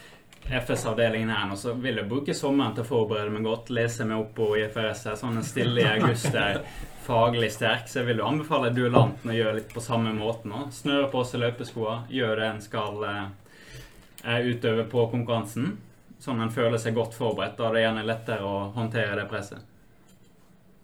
[0.61, 3.69] FS-avdelingen her nå, så vil jeg bruke sommeren til å forberede meg godt.
[3.77, 6.63] Lese meg opp på IFRS sånn en stille i august er
[7.05, 7.85] faglig sterk.
[7.85, 10.57] Så jeg vil jo anbefale duellanten å gjøre litt på samme måten.
[10.73, 15.75] Snøre på seg løpeskoa, gjøre det en skal eh, utøve på konkurransen
[16.21, 17.57] sånn en føler seg godt forberedt.
[17.57, 19.67] Da er det gjerne lettere å håndtere det presset.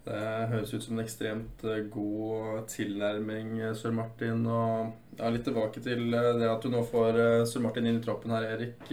[0.08, 4.46] Det høres ut som en ekstremt eh, god tilnærming, eh, Sør Martin.
[4.48, 7.18] Og ja, litt tilbake til eh, det at du nå får
[7.50, 8.88] Sør Martin inn i troppen her, Erik.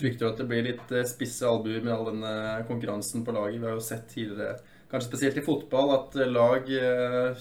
[0.00, 2.34] Frykter at det blir litt spisse albuer med all denne
[2.66, 3.60] konkurransen på laget?
[3.60, 4.56] Vi har jo sett tidligere,
[4.90, 6.70] kanskje spesielt i fotball, at lag,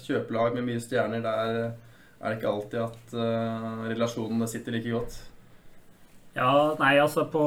[0.03, 3.15] kjøpelag med mye stjerner, der er det ikke alltid at
[3.93, 5.15] relasjonene sitter like godt.
[6.35, 7.43] Ja, nei, altså på,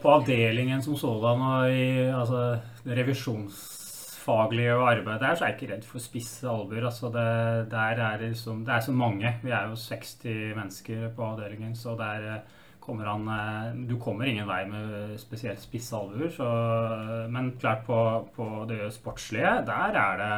[0.00, 2.40] på avdelingen som sådan og i altså,
[2.82, 6.86] det revisjonsfaglige arbeidet der, så er jeg ikke redd for spisse albuer.
[6.88, 7.26] Altså det,
[7.70, 9.34] der er liksom, det er så mange.
[9.42, 10.16] Vi er jo 60
[10.56, 12.40] mennesker på avdelingen, så der eh,
[12.82, 17.28] kommer han eh, Du kommer ingen vei med spesielt spisse albuer.
[17.30, 18.00] Men klart, på,
[18.34, 20.34] på det sportslige, der er det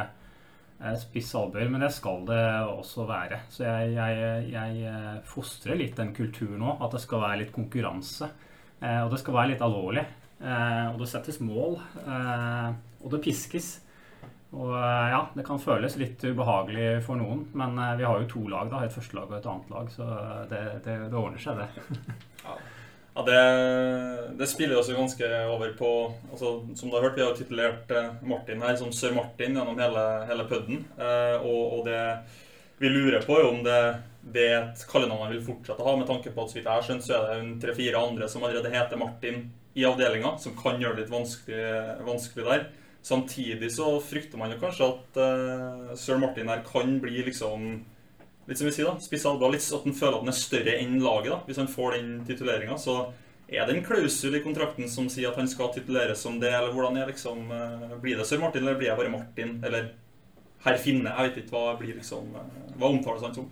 [0.99, 1.69] spisse albuer.
[1.71, 3.43] Men det skal det også være.
[3.53, 8.29] Så jeg, jeg, jeg fostrer litt den kulturen nå, at det skal være litt konkurranse.
[8.85, 10.03] Og det skal være litt alvorlig.
[10.43, 12.69] Eh, og det settes mål, eh,
[13.01, 13.71] og det piskes.
[14.55, 18.45] Og eh, ja, det kan føles litt ubehagelig for noen, men vi har jo to
[18.51, 18.83] lag, da.
[18.85, 20.09] Et første lag og et annet lag, så
[20.51, 22.17] det, det, det ordner seg, det.
[23.15, 23.41] ja, det,
[24.39, 25.91] det, spiller også ganske over på
[26.31, 30.03] altså, Som du har hørt, vi har titulert Martin her som Sir Martin gjennom hele,
[30.27, 30.83] hele puden.
[30.99, 32.01] Og, og, det
[32.77, 33.81] vi lurer på, er om det,
[34.35, 36.65] det er et kallenavn han vil fortsette å ha, med tanke på at så vidt
[36.65, 40.55] jeg har skjønt, så er det tre-fire andre som allerede heter Martin i avdelinga, som
[40.59, 41.69] kan gjøre det litt vanskelig,
[42.07, 42.65] vanskelig, der.
[43.05, 47.67] Samtidig så frykter man jo kanskje at eh, sir Martin her kan bli liksom
[48.45, 49.55] Litt som vi sier, da, spisse albuer.
[49.55, 52.09] Litt at han føler at han er større enn laget, da, hvis han får den
[52.27, 52.77] tituleringa.
[52.81, 52.99] Så
[53.49, 56.73] er det en klausul i kontrakten som sier at han skal tituleres som det, eller
[56.73, 59.55] hvordan er liksom uh, Blir det sir Martin, eller blir jeg bare Martin?
[59.65, 59.91] Eller
[60.65, 61.13] herr Finne?
[61.13, 62.45] Jeg vet ikke hva blir liksom uh,
[62.77, 63.49] Hva omtales han som?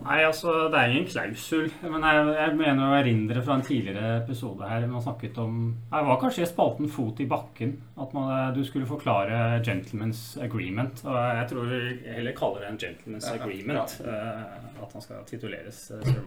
[0.00, 1.66] Nei, altså, det er ingen klausul.
[1.82, 5.58] Men jeg, jeg mener å erindre fra en tidligere episode her man snakket om
[5.90, 7.74] Det var kanskje i spalten 'fot i bakken'.
[8.00, 11.04] At man, du skulle forklare 'gentleman's agreement'.
[11.04, 14.00] Og jeg tror vi heller kaller det en 'gentleman's ja, agreement'.
[14.00, 14.16] Ja.
[14.16, 16.24] Uh, at han skal tituleres uh, sir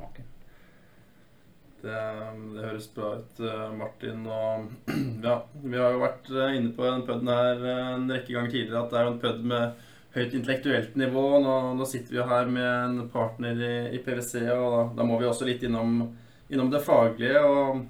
[1.83, 2.01] Det,
[2.53, 3.41] det, høres bra ut,
[3.77, 4.27] Martin.
[4.27, 4.69] Og
[5.27, 8.85] ja, vi har jo vært inne på den puden her en rekke ganger tidligere.
[8.85, 11.25] At det er jo en pud med høyt intellektuelt nivå.
[11.43, 15.19] Nå, nå, sitter vi her med en partner i, i PwC, og da, da, må
[15.21, 16.01] vi også litt innom,
[16.53, 17.41] innom det faglige.
[17.41, 17.83] og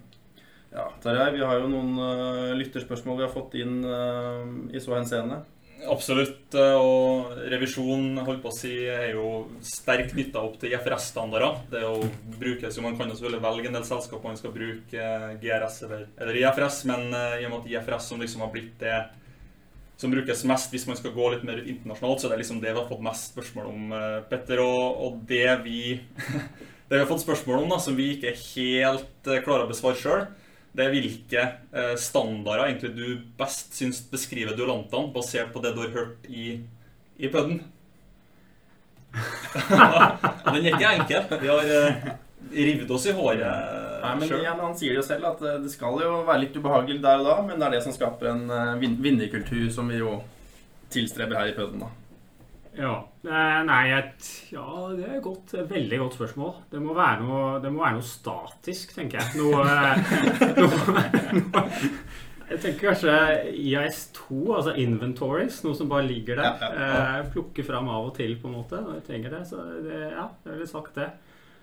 [0.73, 4.95] ja, Tarjei, vi har jo noen uh, lytterspørsmål vi har fått inn uh, i så
[4.97, 5.43] henseende.
[5.83, 6.53] Absolutt.
[6.55, 11.57] Eh, og revisjon holdt på å si, er jo sterkt knytta opp til IFRS-standarder.
[11.73, 11.97] Det jo
[12.39, 15.09] brukes jo, Man kan jo selvfølgelig velge en del selskaper man skal bruke
[15.41, 18.95] GRS eller, eller IFRS, men i og med at IFRS som liksom har blitt det
[19.97, 22.61] som brukes mest hvis man skal gå litt mer ut internasjonalt, så det er liksom
[22.63, 24.63] det vi har fått mest spørsmål om, eh, Petter.
[24.63, 25.81] Og, og det, vi,
[26.87, 29.99] det vi har fått spørsmål om, da, som vi ikke helt eh, klarer å besvare
[29.99, 30.25] sjøl,
[30.73, 33.05] det er hvilke eh, standarder egentlig du
[33.37, 36.57] best syns beskriver duellantene, basert på det du har hørt i,
[37.21, 37.61] i puden.
[40.53, 41.33] den er ikke enkel.
[41.37, 41.73] Vi har
[42.53, 45.97] revet oss i håret Nei, men igjen, Han sier jo selv at eh, det skal
[46.03, 48.87] jo være litt ubehagelig der og da, men det er det som skaper en uh,
[49.03, 50.17] vinnerkultur som vi jo
[50.93, 51.91] tilstreber her i pøden, da.
[52.73, 52.93] Ja.
[53.23, 54.65] Nei, et, ja,
[54.97, 56.53] det er et veldig godt spørsmål.
[56.71, 59.39] Det må være noe, det må være noe statisk, tenker jeg.
[59.39, 60.13] Noe, eh,
[60.59, 61.05] noe,
[61.37, 61.65] noe
[62.49, 63.13] Jeg tenker kanskje
[63.55, 64.25] IAS2,
[64.57, 66.49] altså inventories, noe som bare ligger der.
[66.49, 67.03] Ja, ja, ja.
[67.21, 69.43] Eh, plukke fram av og til, på en måte, når jeg trenger det.
[69.49, 71.11] Så det, ja, jeg ville sagt det.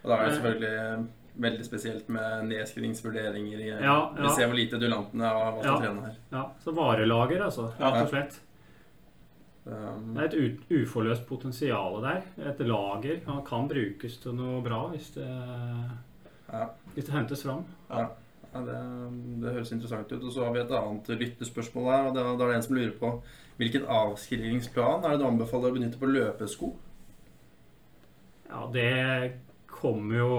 [0.00, 1.09] Og da er det selvfølgelig
[1.40, 3.64] veldig spesielt med nedskrivingsvurderinger.
[3.64, 3.96] Ja, ja.
[4.18, 6.16] Vi ser hvor lite duellantene har valgt ja, å trene her.
[6.35, 7.66] Ja, Så varelager, altså.
[7.81, 8.40] Rett og slett.
[9.64, 12.24] Um, det er et uforløst potensial der.
[12.50, 15.29] Et lager kan, kan brukes til noe bra hvis det,
[16.94, 17.64] hvis det hentes fram.
[17.90, 18.09] Ja.
[18.50, 18.79] Ja, det,
[19.38, 20.24] det, høres interessant ut.
[20.24, 22.09] Og så har vi et annet lyttespørsmål her.
[22.09, 23.12] og Da er det en som lurer på
[23.61, 26.72] hvilken avskrivingsplan er det du anbefaler å benytte på løpesko?
[28.48, 28.87] Ja, Det
[29.81, 30.35] kommer jo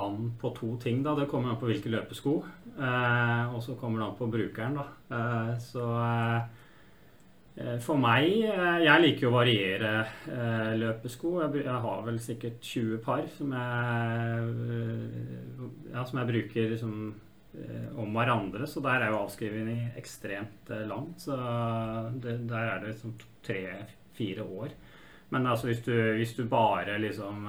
[0.00, 1.02] an på to ting.
[1.02, 1.14] da.
[1.14, 2.38] Det kommer an på hvilke løpesko.
[2.78, 4.86] Eh, og så kommer det an på brukeren, da.
[5.16, 5.84] Eh, så
[7.58, 9.92] eh, for meg eh, Jeg liker jo å variere
[10.30, 11.34] eh, løpesko.
[11.42, 17.00] Jeg, jeg, har vel sikkert 20 par som jeg, eh, ja, som jeg bruker liksom,
[17.98, 18.68] om hverandre.
[18.70, 21.10] Så der er jo avskrivningen ekstremt lang.
[21.18, 21.36] Så
[22.22, 24.72] det, der er det liksom tre-fire år.
[25.34, 27.44] Men altså hvis du, hvis du bare liksom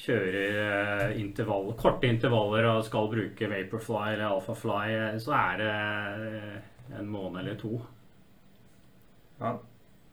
[0.00, 5.70] kjører eh, intervall, korte intervaller og skal bruke Vaporfly eller Alphafly, eh, så er det
[5.70, 7.78] eh, en måned eller to.
[9.40, 9.54] Ja.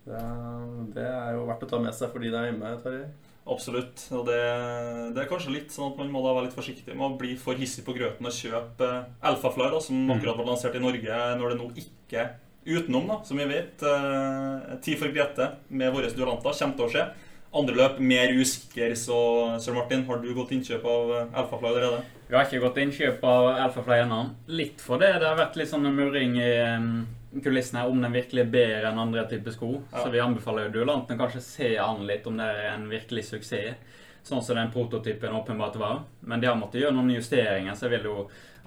[0.02, 0.62] Det er,
[0.96, 3.10] det er jo verdt å ta med seg for de der hjemme, Tarjei.
[3.52, 4.02] Absolutt.
[4.14, 4.38] Og det,
[5.14, 7.36] det, er kanskje litt sånn at man må da være litt forsiktig med å bli
[7.42, 8.90] for hissig på grøten og kjøpe
[9.30, 10.14] Alphafly, da, som mm.
[10.16, 12.26] akkurat var lansert i Norge, når det nå ikke
[12.66, 13.86] utenom, da, som vi vet.
[14.86, 17.06] Tid for Grete med våre studenter, kommer til å skje.
[17.52, 19.18] Andre løp mer usikker, så
[19.60, 22.04] Sir Martin, har du gått innkjøp av eh, Alphafly allerede?
[22.30, 24.20] Vi har ikke gått innkjøp av Alphafly ennå.
[24.56, 25.18] Litt for det.
[25.20, 26.54] Det har vært litt sånn murring i
[27.44, 29.74] kulissene om den virkelig er bedre enn andre typer sko.
[29.92, 30.04] Ja.
[30.04, 34.00] Så vi anbefaler jo duellantene kanskje se an litt om det er en virkelig suksess.
[34.24, 36.04] Sånn som den prototypen åpenbart var.
[36.22, 38.18] Men de har måttet gjøre noen justeringer, så jeg vil jo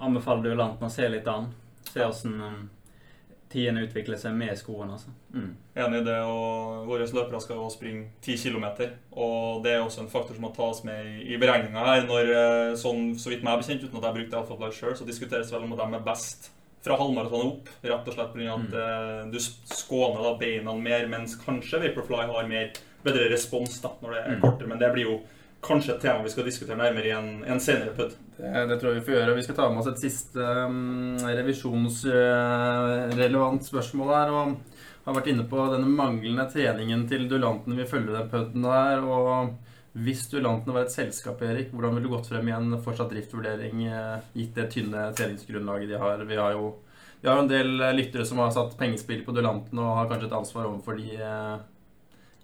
[0.03, 1.49] anbefale duellantene å se litt an.
[1.89, 2.37] Se åssen
[3.55, 4.97] Tiden utvikler seg med skoene.
[4.97, 5.13] altså.
[5.31, 5.51] Mm.
[5.79, 6.17] Enig i det.
[6.27, 8.65] og Våre løpere skal jo springe 10 km.
[9.11, 12.03] Og det er også en faktor som må tas med i, i beregninga her.
[12.09, 15.07] når eh, sånn, Så vidt meg er bekjent, uten at jeg brukte Alphabet sjøl, så
[15.07, 16.49] diskuteres vel om de er best
[16.85, 17.71] fra halvmaraton opp.
[17.85, 18.57] Rett og slett pga.
[18.57, 18.75] at mm.
[18.83, 24.17] Eh, du skåner da beina mer, mens kanskje Vaporfly har mer bedre respons da, når
[24.17, 24.43] det er mm.
[24.43, 24.71] kortere.
[24.73, 25.15] Men det blir jo
[25.65, 28.11] kanskje et tema vi skal diskutere nærmere i en, en senere pud.
[28.37, 29.37] Det, det, tror jeg vi får gjøre.
[29.39, 34.29] Vi skal ta med oss et siste um, revisjonsrelevant uh, spørsmål her.
[34.33, 34.41] og
[35.05, 38.97] har vært inne på denne manglende treningen til duellantene vil følge den puden der.
[39.05, 39.21] og
[39.95, 43.75] hvis duellantene var et selskap, Erik, hvordan ville du gått frem i en fortsatt driftvurdering,
[43.89, 46.17] uh, gitt det tynne treningsgrunnlaget de har?
[46.25, 46.65] Vi har jo
[47.21, 50.37] vi har en del lyttere som har satt pengespill på duellantene og har kanskje et
[50.37, 51.57] ansvar overfor de uh,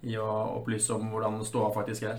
[0.02, 2.18] i å opplyse om hvordan ståa faktisk er.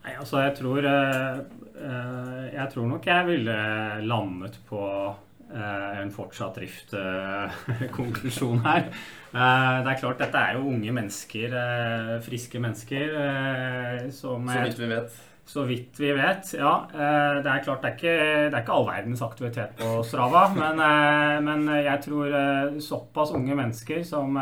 [0.00, 1.40] Nei, altså jeg tror eh,
[1.76, 3.56] eh, Jeg tror nok jeg ville
[4.08, 4.82] landet på
[5.52, 8.82] eh, en fortsatt drift-konklusjon her.
[9.30, 11.48] Det er klart, dette er jo unge mennesker,
[12.24, 13.06] friske mennesker.
[14.10, 15.10] Som så vidt vi vet.
[15.50, 16.86] Så vidt vi vet, ja.
[16.90, 18.16] Det er klart, det er ikke,
[18.50, 20.48] det er ikke all verdens aktivitet på Strava.
[20.56, 20.76] Men,
[21.46, 22.26] men jeg tror
[22.82, 24.38] såpass unge mennesker som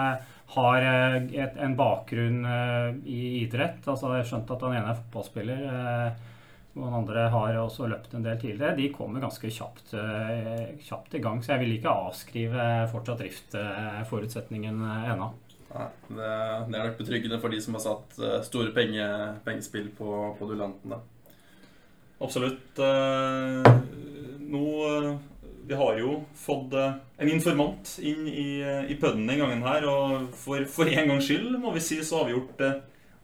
[0.54, 3.82] har eh, et, en bakgrunn uh, i idrett.
[3.84, 5.66] Altså, jeg har skjønt at den ene er fotballspiller.
[5.68, 6.36] Uh,
[6.78, 8.76] og den andre har også løpt en del tidligere.
[8.78, 11.42] De kommer ganske kjapt, uh, kjapt i gang.
[11.44, 14.80] Så jeg vil ikke avskrive fortsatt driftforutsetningen
[15.12, 15.32] ennå.
[15.68, 19.04] Nei, det, det, er nok betryggende for de som har satt store penge,
[19.44, 20.96] pengespill på, på duellanten.
[22.24, 22.80] Absolutt.
[24.48, 24.62] Nå
[25.68, 29.84] vi har jo fått eh, en informant inn i, eh, i puben den gangen her,
[29.84, 32.78] og for, for en gangs skyld må vi si så har vi gjort eh,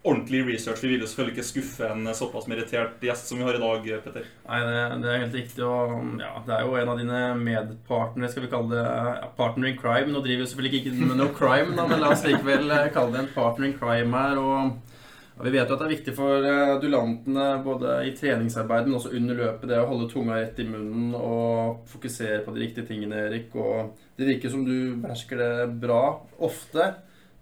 [0.05, 0.83] ordentlig research.
[0.85, 3.89] Vi vil jo selvfølgelig ikke skuffe en såpass merittert gjest som vi har i dag,
[4.05, 4.27] Petter.
[4.45, 5.65] Nei, det, det er helt riktig.
[5.65, 9.71] Og ja, det er jo en av dine medpartnere, skal vi kalle det ja, partner
[9.71, 10.13] in crime.
[10.13, 13.23] Nå driver vi selvfølgelig ikke med no crime, da, men la oss likevel kalle det
[13.25, 14.43] en partner in crime her.
[14.45, 14.94] og
[15.35, 16.44] og vi vet jo at det er viktig for
[16.83, 21.16] dulantene, både i treningsarbeid, men også under løpet, det å holde tunga rett i munnen
[21.18, 23.57] og fokusere på de riktige tingene, Erik.
[23.59, 25.51] Og det virker som du behersker det
[25.83, 26.05] bra
[26.38, 26.87] ofte.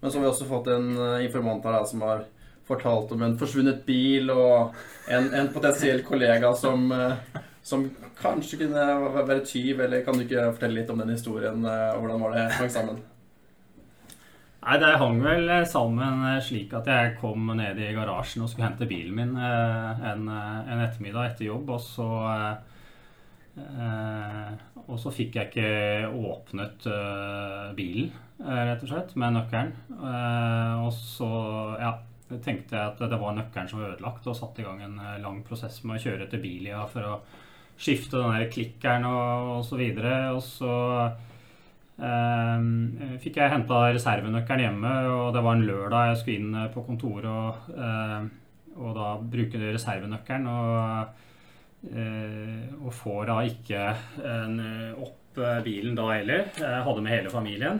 [0.01, 2.25] Men så har vi også fått en eh, informant her som har
[2.67, 4.73] fortalt om en forsvunnet bil og
[5.11, 7.85] en, en potensiell kollega som, eh, som
[8.17, 8.89] kanskje kunne
[9.21, 9.85] være tyv.
[9.85, 11.61] Eller kan du ikke fortelle litt om den historien?
[11.61, 13.03] Hvordan var det hang sammen?
[14.63, 18.69] Nei, det hang vel sammen eh, slik at jeg kom ned i garasjen og skulle
[18.69, 22.07] hente bilen min eh, en, eh, en ettermiddag etter jobb, og så
[23.53, 26.87] og så fikk jeg ikke åpnet
[27.77, 28.07] bilen,
[28.41, 29.69] rett og slett, med nøkkelen.
[30.81, 31.29] og så
[31.77, 31.91] ja,
[32.31, 35.43] tenkte jeg at det var nøkkelen som var ødelagt, og satte i gang en lang
[35.45, 37.19] prosess med å kjøre etter Bilia for å
[37.77, 40.15] skifte den der klikkeren og, og så videre.
[40.33, 40.73] Og så
[43.23, 47.29] fikk jeg henta reservenøkkelen hjemme, og det var en lørdag jeg skulle inn på kontoret
[47.31, 48.23] og, uh,
[48.77, 50.47] og da bruke reservenøkkelen.
[50.53, 51.19] Og,
[51.83, 53.81] og får da ikke
[55.03, 56.45] opp bilen da heller.
[56.57, 57.79] Jeg hadde med hele familien.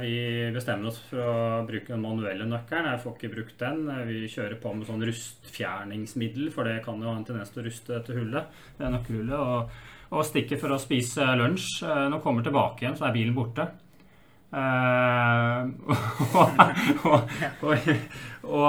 [0.00, 0.14] vi
[0.54, 2.90] bestemmer oss for å bruke den manuelle nøkkelen.
[2.92, 3.86] Jeg får ikke brukt den.
[4.08, 7.66] Vi kjører på med sånn rustfjerningsmiddel, for det kan jo ha en tendens til å
[7.66, 8.62] ruste dette hullet.
[8.82, 9.38] Nøkkelhullet.
[9.38, 11.82] og og stikker for å spise lunsj.
[11.86, 13.70] Eh, når hun kommer tilbake igjen, så er bilen borte.
[14.52, 15.64] Uh,
[16.36, 16.58] og,
[17.64, 17.78] og,
[18.44, 18.66] og,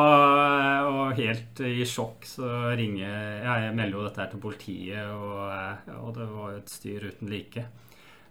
[0.88, 6.30] og, helt i sjokk så ringer Jeg melder jo dette her til politiet, og, det
[6.30, 7.66] var jo et styr uten like.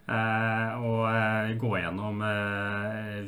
[0.09, 3.21] Uh, og gå gjennom uh,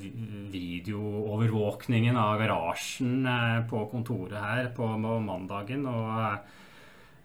[0.56, 3.28] videoovervåkningen av garasjen
[3.68, 5.84] på kontoret her på mandagen.
[5.84, 6.63] Og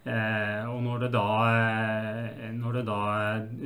[0.07, 2.99] Eh, og når det, da, eh, når det, da,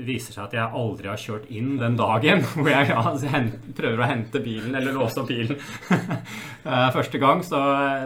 [0.07, 3.03] viser seg at jeg aldri har kjørt inn den dagen hvor jeg ja,
[3.77, 5.59] prøver å hente bilen, eller låse opp bilen
[6.71, 7.61] eh, første gang, så,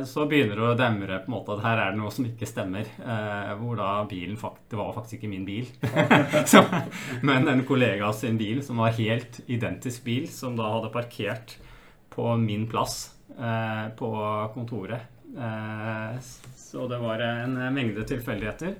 [0.09, 2.49] så, begynner det å demre på en måte at her er det noe som ikke
[2.49, 2.89] stemmer.
[2.99, 5.71] Eh, hvor da bilen fakt, Det var faktisk ikke min bil,
[6.51, 6.65] så,
[7.23, 11.55] men en kollega sin bil som var helt identisk bil, som da hadde parkert
[12.11, 14.11] på min plass eh, på
[14.53, 15.15] kontoret.
[15.37, 16.19] Eh,
[16.67, 18.75] så det var en mengde tilfeldigheter.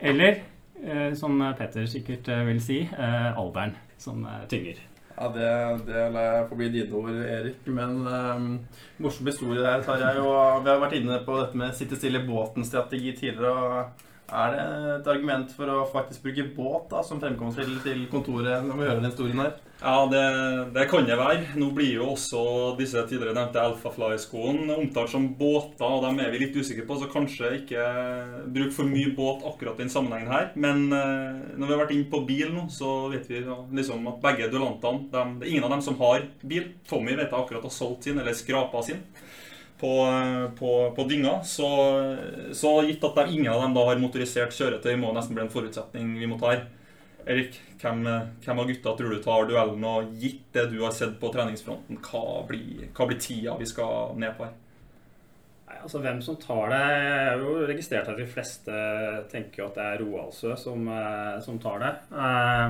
[0.00, 0.42] Eller,
[0.82, 4.80] eh, som Petter sikkert eh, vil si, alderen som tynger.
[5.20, 5.48] Ja, det,
[5.84, 7.66] det lar jeg forbli dine ord, Erik.
[7.68, 8.44] Men um,
[9.04, 10.14] morsom historie der, Tarjei.
[10.16, 13.50] Og vi har vært inne på dette med sitte stille i båten-strategi tidligere.
[13.52, 14.64] og Er det
[14.94, 19.02] et argument for å faktisk bruke båt da, som fremkomstmiddel til kontoret når vi hører
[19.02, 19.58] den historien her?
[19.80, 20.24] Ja, det,
[20.74, 21.54] det, kan det være.
[21.56, 22.40] Nå blir jo også
[22.76, 27.08] disse tidligere nevnte Alphafly-skoene omtalt som båter, og dem er vi litt usikre på, så
[27.08, 27.86] kanskje ikke
[28.52, 30.50] bruk for mye båt akkurat i den sammenhengen her.
[30.60, 34.04] Men eh, når vi har vært inne på bil nå, så vet vi ja, liksom
[34.10, 36.74] at begge duellantene Det er ingen av dem som har bil.
[36.90, 39.00] Tommy vet jeg akkurat har solgt sin, eller skrapa sin.
[39.80, 39.94] På,
[40.58, 41.38] på, på dynga.
[41.48, 41.70] Så,
[42.52, 46.12] så, gitt at ingen av dem da har motorisert kjøretøy, må nesten bli en forutsetning
[46.20, 46.66] vi må ta her.
[47.26, 48.02] Erik, hvem,
[48.44, 49.86] hvem, av gutta tror du tar duellen?
[49.86, 54.16] Og gitt det du har sett på treningsfronten, hva blir, hva blir tida vi skal
[54.20, 54.54] ned på her?
[55.70, 58.72] Nei, altså Hvem som tar det Jeg har jo registrert at de fleste
[59.30, 61.92] tenker at det er Roaldsø som, eh, som, tar det.
[62.10, 62.68] Eh,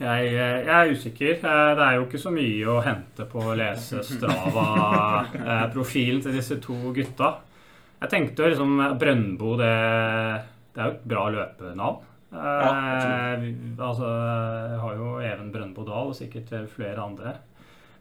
[0.00, 1.34] jeg, jeg, er usikker.
[1.36, 6.56] Eh, det er jo ikke så mye å hente på å lese Strava-profilen til disse
[6.64, 7.28] to gutta.
[8.00, 9.76] Jeg tenkte liksom Brøndbo, det,
[10.72, 12.09] det er jo et bra løpenavn.
[12.30, 13.46] Ja, eh,
[13.78, 17.36] altså, jeg har jo Even Brøndbo Dahl og sikkert flere andre.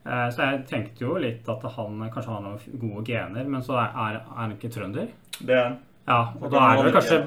[0.05, 3.79] Eh, så jeg tenkte jo litt at han kanskje har noen gode gener, men så
[3.81, 5.09] er, er han ikke trønder.
[5.39, 5.79] Det er han.
[6.09, 7.17] Ja, og da er det kanskje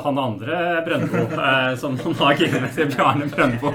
[0.00, 3.72] han andre Brøndbo eh, som har genene til Bjarne Brøndbo.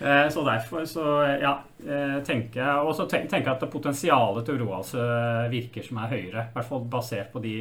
[0.00, 1.04] Eh, så derfor så
[1.38, 1.52] ja,
[1.84, 5.04] eh, tenker jeg Og så tenker jeg at potensialet til Roaldsø
[5.52, 6.46] virker som er høyere.
[6.48, 7.54] I hvert fall basert på de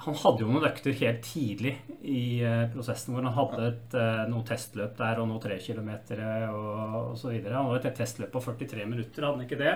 [0.00, 1.74] han hadde jo noen økter helt tidlig
[2.08, 6.22] i uh, prosessen hvor han hadde et, uh, noe testløp der og noe tre kilometer
[6.48, 7.34] og osv.
[7.44, 9.74] Han hadde et testløp på 43 minutter, hadde han ikke det?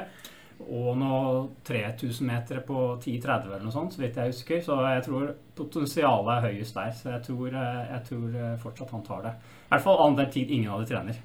[0.64, 4.64] Og noe 3000 meter på 10.30 eller noe sånt, så vidt jeg husker.
[4.64, 6.92] Så jeg tror potensialet er høyest der.
[6.96, 9.37] Så jeg tror, uh, jeg tror fortsatt han tar det.
[9.64, 11.24] I hvert fall annen tid ingen av de trener.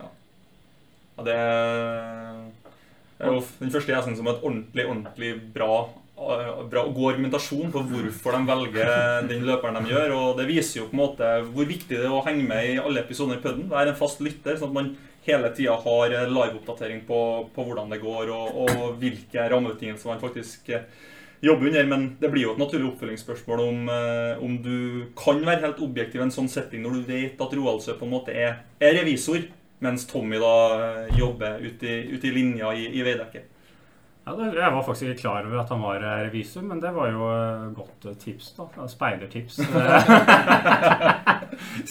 [0.00, 0.10] Ja.
[1.16, 1.38] ja det
[3.22, 7.82] er jo den første jeg synes som et ordentlig, ordentlig bra bra god argumentasjon på
[7.90, 8.92] hvorfor de velger
[9.28, 10.14] den løperen de gjør.
[10.16, 12.78] og Det viser jo på en måte hvor viktig det er å henge med i
[12.80, 13.68] alle episoder i puben.
[13.68, 14.94] Være en fast lytter, sånn at man
[15.26, 17.20] hele tida har liveoppdatering på,
[17.54, 20.86] på hvordan det går, og, og hvilke rammebetingelser man faktisk eh,
[21.44, 21.88] jobber under.
[21.90, 26.22] Men det blir jo et naturlig oppfølgingsspørsmål om, eh, om du kan være helt objektiv
[26.22, 29.48] i en sånn setting når du vet at Roaldsø på en måte er, er revisor,
[29.84, 33.52] mens Tommy da eh, jobber ute i, ut i linja i, i veidekket.
[34.26, 37.12] Ja, Jeg var faktisk ikke klar over at han var eh, revisor, men det var
[37.12, 38.48] jo eh, godt eh, tips.
[38.56, 39.54] da, Speidertips.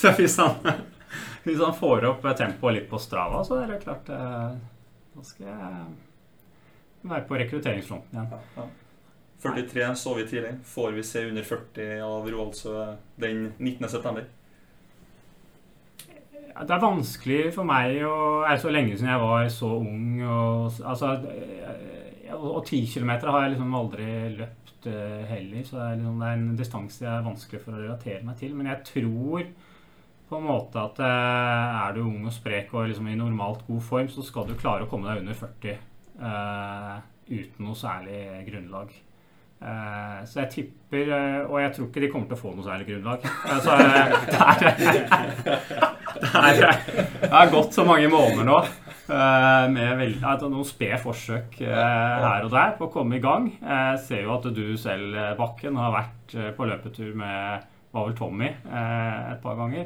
[0.02, 0.52] så hvis han,
[1.46, 5.60] hvis han, får opp tempoet litt på Strava, så er det klart Da skal jeg
[7.08, 8.34] være på rekrutteringsfronten igjen.
[8.34, 8.68] Ja, ja.
[9.46, 10.58] 43 så vi tidlig.
[10.68, 12.76] Får vi se under 40 av Roaldsø
[13.22, 14.26] den 19.9.?
[16.56, 20.72] Det er vanskelig for meg å Er så lenge siden jeg var så ung og
[20.88, 21.18] Altså
[22.34, 24.10] og, ti kilometer har jeg liksom aldri
[24.40, 27.76] løpt uh, heller, så det er, liksom, det er en distanse jeg er vanskelig for
[27.76, 28.56] å relatere meg til.
[28.58, 29.50] Men jeg tror
[30.26, 33.84] på en måte at uh, er du ung og sprek og liksom i normalt god
[33.86, 35.76] form, så skal du klare å komme deg under 40
[36.22, 36.96] uh, eh,
[37.30, 38.94] uten noe særlig grunnlag.
[39.66, 42.66] Uh, så jeg tipper uh, Og jeg tror ikke de kommer til å få noe
[42.68, 43.24] særlig grunnlag.
[43.50, 43.88] Altså, det,
[46.38, 46.84] er,
[47.24, 48.60] det har gått så mange måneder nå
[49.06, 53.52] med veld, noen spede forsøk her og der på å komme i gang.
[53.60, 58.50] Jeg ser jo at du selv, Bakken, har vært på løpetur med var vel Tommy
[58.50, 59.86] et par ganger.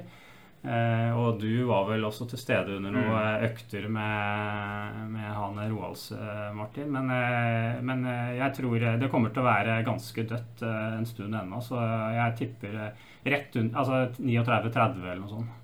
[0.59, 3.43] Og du var vel også til stede under noen mm.
[3.47, 6.09] økter med, med han Roalds,
[6.57, 6.89] Martin.
[6.91, 7.07] Men,
[7.87, 8.03] men,
[8.35, 11.79] jeg tror det kommer til å være ganske dødt en stund ennå, så
[12.17, 12.75] jeg tipper
[13.23, 15.55] rett under Altså 39-30 eller noe sånt.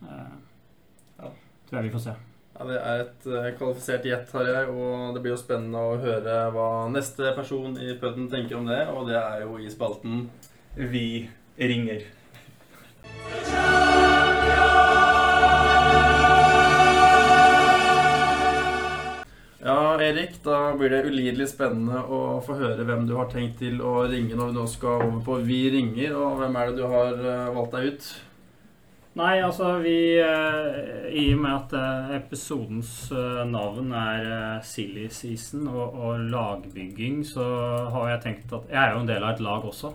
[1.68, 2.16] tror jeg vi får se.
[2.56, 6.38] Ja, Det er et kvalifisert gjett, har jeg, og det blir jo spennende å høre
[6.56, 10.30] hva neste person i pudden tenker om det, og det er jo i spalten
[10.76, 11.28] Vi
[11.60, 12.08] ringer.
[20.46, 24.38] Da blir det ulidelig spennende å få høre hvem du har tenkt til å ringe
[24.38, 27.52] når vi nå skal over på Vi ringer, og hvem er det du har uh,
[27.58, 28.10] valgt deg ut?
[29.16, 34.26] Nei, altså vi eh, I og med at eh, episodens eh, navn er
[34.68, 37.46] Silly Season og, og, lagbygging, så
[37.94, 39.94] har jeg tenkt at Jeg er jo en del av et lag også.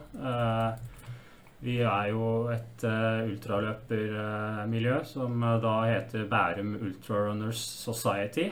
[1.61, 8.47] Vi er jo et ultraløpermiljø som da heter Bærum Ultrarunners Society.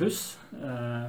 [0.00, 0.38] Buss,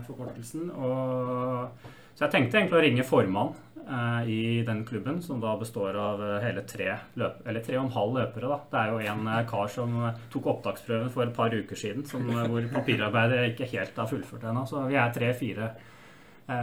[0.08, 0.68] forkortelsen.
[0.76, 3.54] Og, så jeg tenkte egentlig å ringe formann
[3.90, 7.88] Eh, i den klubben, som da består av eh, hele tre løp, eller tre og
[7.88, 8.50] en halv løpere.
[8.52, 8.60] da.
[8.72, 9.96] Det er jo en eh, kar som
[10.34, 14.68] tok opptaksprøven for et par uker siden, som, hvor papirarbeidet ikke helt er fullført ennå.
[14.70, 15.72] Så vi er tre-fire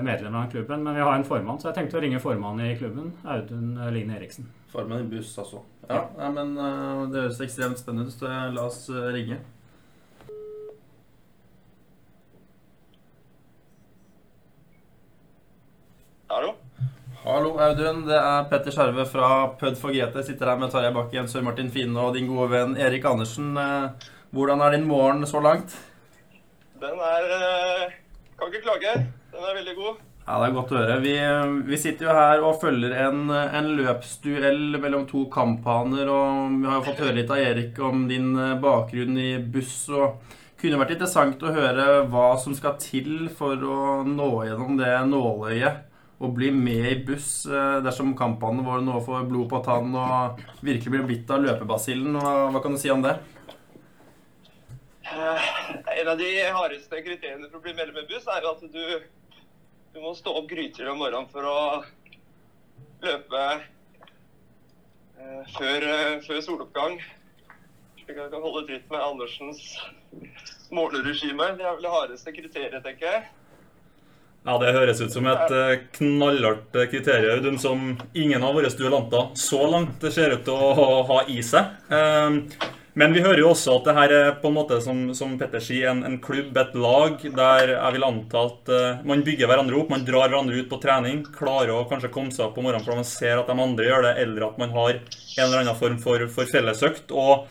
[0.04, 0.84] medlemmer av klubben.
[0.84, 3.12] Men vi har en formann, så jeg tenkte å ringe formannen i klubben.
[3.24, 4.48] Audun Line Eriksen.
[4.68, 5.62] Far i buss, altså.
[5.88, 8.24] Ja, ja men uh, det høres ekstremt spennende ut.
[8.52, 9.38] La oss eh, ringe.
[16.28, 16.50] Hallo?
[17.22, 18.02] Hallo, Audun.
[18.04, 20.20] Det er Petter Skjerve fra Pød for GT.
[20.26, 23.54] Sitter her med Tarjei Bakken, Sør Martin Fine og din gode venn Erik Andersen.
[23.56, 25.78] Eh, hvordan er din morgen så langt?
[26.82, 27.96] Den er
[28.36, 28.98] Kan ikke klage.
[29.32, 30.07] Den er veldig god.
[30.28, 30.96] Ja, Det er godt å høre.
[31.00, 31.12] Vi,
[31.70, 36.10] vi sitter jo her og følger en, en, løpsduell mellom to kamphaner.
[36.12, 39.86] Og vi har jo fått høre litt av Erik om din eh, bakgrunn i buss.
[39.88, 44.92] og kunne vært interessant å høre hva som skal til for å nå gjennom det
[45.08, 45.84] nåløyet
[46.18, 50.42] og bli med i buss eh, dersom kampene våre nå får blod på tann og
[50.60, 52.20] virkelig blir bitt av løpebasillen.
[52.52, 53.16] Hva kan du si om det?
[55.08, 55.52] Eh,
[56.02, 58.82] en av de hardeste kriteriene for å bli medlem i buss, er at du,
[59.94, 61.58] du må stå opp grytidlig om morgenen for å
[63.04, 63.44] løpe
[65.18, 65.88] eh, før,
[66.26, 66.98] før, soloppgang.
[68.02, 69.64] Slik at du kan holde tritt med Andersens
[70.74, 71.52] måleregime.
[71.58, 73.26] Det er vel det hardeste kriteriet, tenker jeg.
[74.46, 79.32] Ja, Det høres ut som et eh, knallhardt kriterium, Audun, som ingen av våre duellanter
[79.36, 81.64] så langt ser ut til å ha i seg.
[82.98, 85.38] Ehm, men vi hører jo også at det her er på en måte, som, som
[85.38, 89.48] Petter sier, en, en, klubb, et lag, der jeg vil anta at uh, man bygger
[89.48, 89.90] hverandre opp.
[89.90, 93.00] Man drar hverandre ut på trening, klarer å kanskje komme seg opp på morgenen fordi
[93.02, 95.98] man ser at de andre gjør det, eller at man har en eller annen form
[96.02, 97.12] for, for fellesøkt.
[97.14, 97.48] og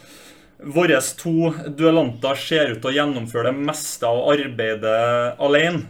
[0.58, 5.84] Våre to duellanter ser ut til å gjennomføre det meste av arbeidet alene.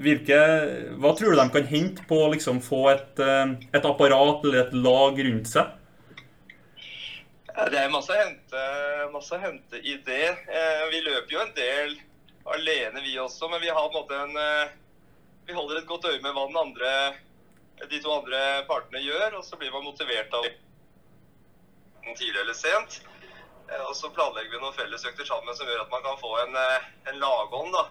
[0.00, 0.38] Hvilke,
[0.96, 4.64] hva tror du de kan hente på å liksom få et, uh, et, apparat eller
[4.64, 5.76] et lag rundt seg?
[7.50, 8.62] Det er masse å hente,
[9.12, 10.28] masse å hente i det.
[10.46, 11.96] Uh, vi løper jo en del
[12.54, 14.72] alene, vi også, men vi har på en måte en uh,
[15.48, 16.90] Vi holder et godt øye med hva den andre,
[17.90, 20.46] de to andre partene gjør, og så blir man motivert av
[22.16, 23.00] tidlig eller sent.
[23.70, 26.56] Eh, og så planlegger vi noen fellesøkter sammen som gjør at man kan få en,
[26.58, 27.72] eh, en lagånd.
[27.72, 27.86] da.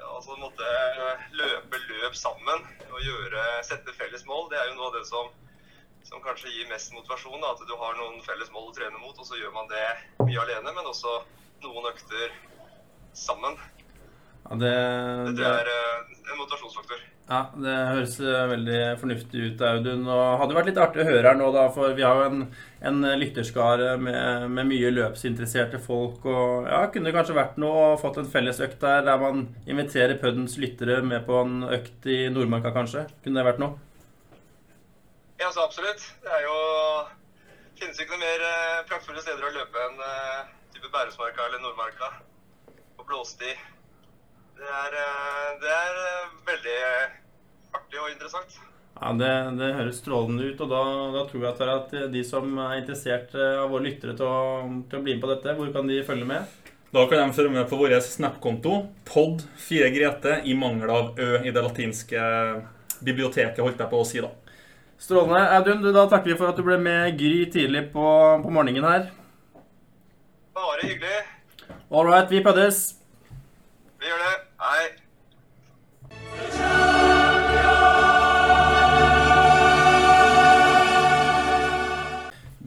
[0.00, 4.48] Altså måtte eh, løpe løp sammen og gjøre, sette felles mål.
[4.50, 5.32] Det er jo noe av det som,
[6.08, 7.40] som kanskje gir mest motivasjon.
[7.42, 7.52] Da.
[7.54, 9.86] At du har noen felles mål å trene mot, og så gjør man det
[10.24, 10.74] mye alene.
[10.76, 11.20] Men også
[11.64, 12.34] noen økter
[13.16, 13.58] sammen.
[14.48, 14.74] Ja, det,
[15.30, 17.02] det, det er en motivasjonsfaktor.
[17.30, 20.02] Ja, Det høres eh, veldig fornuftig ut, Audun.
[20.10, 22.40] Og hadde vært litt artig å høre her nå, da, for vi har jo en,
[22.90, 26.26] en lytterskare med, med, mye løpsinteresserte folk.
[26.26, 30.18] Og ja, kunne kanskje vært noe og fått en felles økt der, der man inviterer
[30.18, 33.06] Puddens lyttere med på en økt i Nordmarka, kanskje?
[33.22, 33.78] Kunne det vært noe?
[35.40, 36.02] Ja, så absolutt.
[36.22, 36.56] Det er jo
[37.80, 42.10] finnes ikke noe mer eh, praktfulle steder å løpe enn uh, type Bærumsmarka eller Nordmarka
[42.98, 43.54] på blåsti.
[44.60, 44.96] Det er,
[45.62, 46.02] det er
[46.44, 46.80] veldig
[47.78, 48.58] artig og interessant.
[49.00, 50.60] Ja, Det, det høres strålende ut.
[50.60, 50.82] og da,
[51.14, 55.00] da, tror jeg at de som er interessert eh, av våre lyttere til å, til
[55.00, 56.58] å, bli med på dette, hvor kan de følge med?
[56.92, 61.64] Da kan de følge med på vår Snap-konto, pod4grete, i mangel av ø i det
[61.64, 62.20] latinske
[63.00, 64.34] biblioteket, holdt jeg på å si da.
[65.00, 65.40] Strålende.
[65.56, 68.06] Audun, da takker vi for at du ble med Gry tidlig på,
[68.44, 69.08] på morgenen her.
[70.54, 71.22] Bare hyggelig.
[71.90, 72.99] All right, vi pøddes.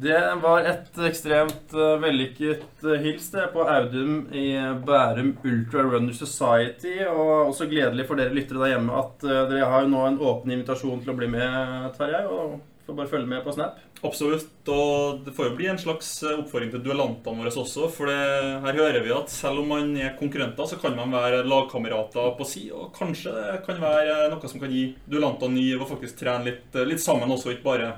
[0.03, 4.49] Det var et ekstremt uh, vellykket uh, hils det på Audum i
[4.83, 6.97] Bærum Ultra Runner Society.
[7.07, 10.19] Og også gledelig for dere lyttere der hjemme at uh, dere har jo nå en
[10.19, 12.25] åpen invitasjon til å bli med, Tarjei.
[12.27, 13.79] Og får bare følge med på Snap.
[14.03, 14.51] Absolutt.
[14.67, 17.87] Og det får jo bli en slags oppfordring til duellantene våre også.
[17.95, 18.19] For det,
[18.65, 22.49] her hører vi at selv om man er konkurrenter, så kan man være lagkamerater på
[22.49, 22.65] si.
[22.75, 26.83] Og kanskje det kan være noe som kan gi duellantene ny og faktisk trene litt,
[26.91, 27.93] litt sammen også, ikke bare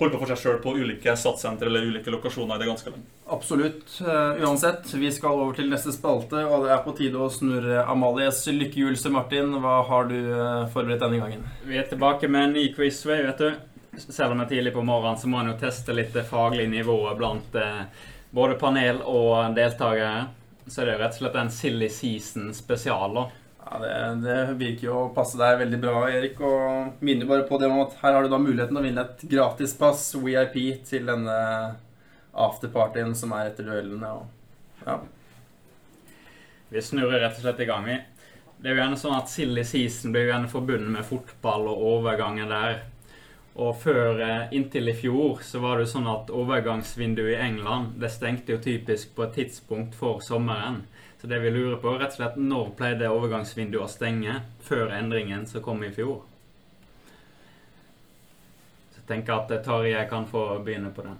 [0.00, 3.08] holde på for seg sjøl på ulike satssentre eller ulike lokasjoner i det ganske land.
[3.36, 3.84] Absolutt.
[4.00, 7.84] Uh, uansett, vi skal over til neste spalte, og det er på tide å snurre
[7.84, 8.98] Amalies lykkehjul.
[9.14, 11.44] Martin, hva har du uh, forberedt denne gangen?
[11.66, 13.50] Vi er tilbake med en ny quiz, vet du.
[14.00, 16.70] Selv om det er tidlig på morgenen, så må en jo teste litt det faglige
[16.70, 17.56] nivået blant
[18.30, 20.28] både panel og deltakere.
[20.70, 23.16] Så det er rett og slett en Silly Season spesial.
[23.16, 23.26] da.
[23.72, 23.90] Ja, det,
[24.24, 26.40] det, virker jo å passe deg veldig bra, Erik.
[26.42, 29.22] Og minner bare på det om at her har du da muligheten å vinne et
[29.30, 30.58] gratispass, VIP,
[30.88, 31.36] til denne
[32.34, 34.10] afterpartyen som er etter duellene.
[34.10, 34.98] Og, ja.
[36.70, 38.00] Vi snurrer rett og slett i gang, vi.
[38.60, 41.84] Det er jo gjerne sånn at Silly season blir jo gjerne forbundet med fotball og
[41.94, 42.82] overgangen der.
[43.54, 47.96] Og før, eh, inntil i fjor, så var det jo sånn at overgangsvinduet i England
[48.02, 50.82] det stengte jo typisk på et tidspunkt for sommeren.
[51.20, 55.44] Så det vi lurer på, rett og slett når pleide overgangsvinduet å stenge før endringen
[55.46, 56.22] som kom i fjor?
[58.90, 61.18] Så jeg tenker at Tarjei kan få begynne på den.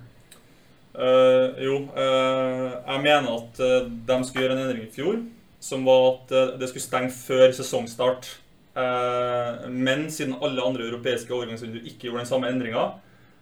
[0.91, 5.21] Uh, jo, uh, jeg mener at uh, de skulle gjøre en endring i fjor,
[5.61, 8.31] som var at det skulle stenge før sesongstart.
[8.75, 12.85] Eh, men siden alle andre europeiske overgangsvinduer ikke gjorde den samme endringa,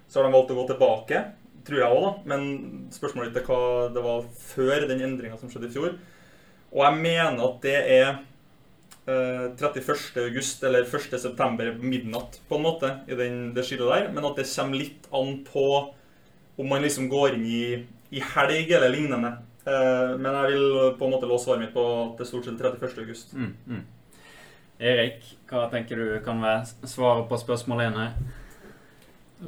[0.09, 1.25] så har de valgt å gå tilbake.
[1.69, 2.13] Tror jeg òg, da.
[2.33, 2.47] Men
[2.95, 5.99] spørsmålet ditt er hva det var før den endringa som skjedde i fjor.
[6.75, 8.09] Og jeg mener at det er
[9.09, 10.19] eh, 31.
[10.25, 11.21] august eller 1.
[11.21, 14.09] september midnatt, på en måte, i den, det skillet der.
[14.13, 15.69] Men at det kommer litt an på
[16.59, 17.63] om man liksom går inn i,
[18.11, 19.37] i helg eller lignende.
[19.69, 22.49] Eh, men jeg vil på en måte låse svaret mitt på at det er stort
[22.49, 22.99] sett 31.
[23.05, 23.33] august.
[23.37, 23.87] Mm, mm.
[24.79, 28.35] Erik, hva tenker du kan være svaret på spørsmålet igjen her?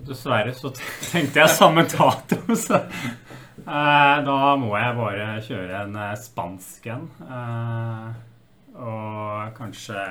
[0.07, 0.73] Dessverre så
[1.11, 3.30] tenkte jeg samme dato, så eh,
[3.67, 7.07] da må jeg bare kjøre en eh, spansk en.
[7.27, 8.19] Eh,
[8.81, 10.05] og kanskje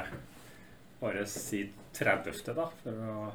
[1.00, 1.64] bare si
[1.95, 3.30] 30., da, for å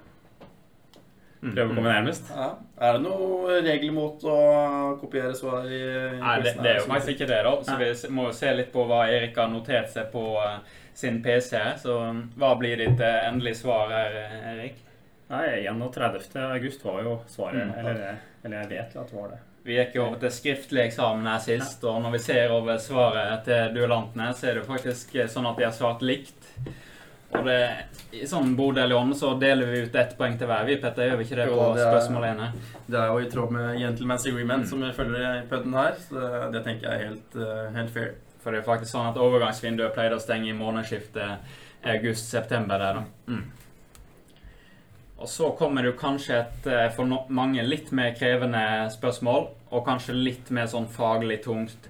[1.45, 2.31] prøve å komme nærmest.
[2.33, 2.51] Ja.
[2.81, 4.39] Er det noe regler mot å
[5.01, 5.83] kopiere svar i
[6.21, 7.55] Nei, det, det er jo faktisk ikke det, da.
[7.67, 10.25] Så vi må jo se litt på hva Erik har notert seg på
[10.95, 11.61] sin PC.
[11.83, 11.99] Så
[12.39, 14.21] hva blir ditt endelige svar her,
[14.55, 14.85] Erik?
[15.33, 16.37] Nei, 31.
[16.53, 17.65] august var jo svaret.
[17.65, 17.75] Mm.
[17.81, 19.41] Eller, eller, jeg vet jo at det var det.
[19.65, 23.47] Vi gikk jo over til skriftlig eksamen her sist, og når vi ser over svaret
[23.47, 26.51] til duellantene, så er det faktisk sånn at de har svart likt.
[27.35, 27.57] Og det,
[28.15, 30.67] I sånn bodel i ånd så deler vi ut ett poeng til hver.
[30.69, 32.51] Vi, Petter, gjør vi ikke det på spørsmål ene?
[32.87, 34.71] Det er jo i tråd med Gentleman's Agreement, mm.
[34.71, 35.99] som følger i puden her.
[36.05, 38.15] Så det, det, tenker jeg er helt, uh, helt, fair.
[38.45, 41.55] For det er faktisk sånn at overgangsvinduet pleide å stenge i månedsskiftet
[41.95, 43.33] august-september der, da.
[43.33, 43.64] Mm.
[45.25, 48.61] Og så kommer det kanskje et eh, for mange litt mer krevende
[48.93, 51.87] spørsmål, og kanskje litt mer sånn faglig tungt.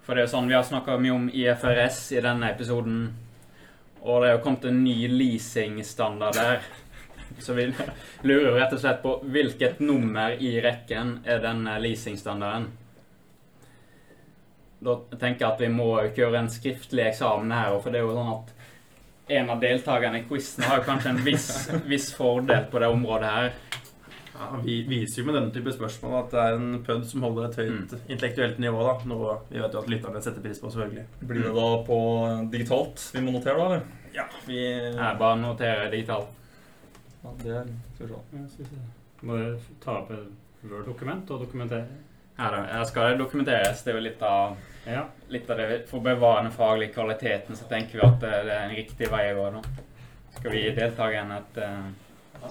[0.00, 3.02] For det er jo sånn, Vi har snakka mye om IFRS i denne episoden,
[4.00, 6.64] og det er jo kommet en ny leasingstandard der.
[7.44, 7.66] Så vi
[8.30, 12.70] lurer rett og slett på hvilket nummer i rekken er denne leasingstandarden.
[14.80, 18.16] Da tenker jeg at vi må kjøre en skriftlig eksamen her, for det er jo
[18.16, 18.56] sånn at
[19.30, 21.50] en av deltakerne i quizen har kanskje en viss,
[21.86, 23.52] viss, fordel på det området her.
[24.34, 27.48] Ja, Vi viser jo med denne type spørsmål at det er en pud som holder
[27.48, 28.04] et høyt mm.
[28.08, 28.82] intellektuelt nivå.
[28.86, 31.06] da, Noe vi vet jo at lytterne setter pris på, selvfølgelig.
[31.20, 31.98] Blir det da på
[32.54, 33.66] digitalt vi må notere, da?
[33.66, 33.88] eller?
[34.16, 36.32] Ja, vi Jeg bare noterer digitalt.
[37.20, 38.84] Ja, det er skal vi se.
[39.28, 41.86] Må du ta opp et Word-dokument og dokumentere?
[42.40, 42.84] Her, da.
[42.88, 43.82] skal det dokumenteres.
[43.84, 45.02] Det er jo litt av ja.
[45.28, 48.50] Litt av det For å bevare den faglige kvaliteten så tenker vi at det er
[48.62, 49.50] en riktig vei å gå.
[49.58, 49.62] nå.
[50.38, 52.48] Skal vi gi deltakerne et, uh,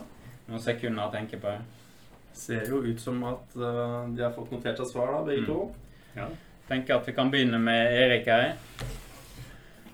[0.52, 1.56] noen sekunder å tenke på?
[1.56, 1.98] det?
[2.38, 5.50] Ser jo ut som at uh, de har fått notert seg svar, da, begge mm.
[5.50, 6.00] to.
[6.20, 6.30] Ja.
[6.70, 8.52] Tenker at vi kan begynne med Erik her.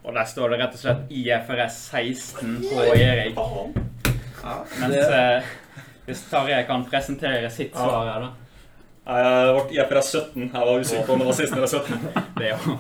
[0.04, 3.40] Og der står det rett og slett IFRS 16 på Erik.
[4.44, 5.54] Ja, Mens uh,
[6.06, 8.45] hvis Tarjei kan presentere sitt svar her, da.
[9.06, 10.46] Jeg ble IFRS 17.
[10.50, 12.06] Jeg var usikker på om det var 16 eller 17.
[12.40, 12.78] Det jo.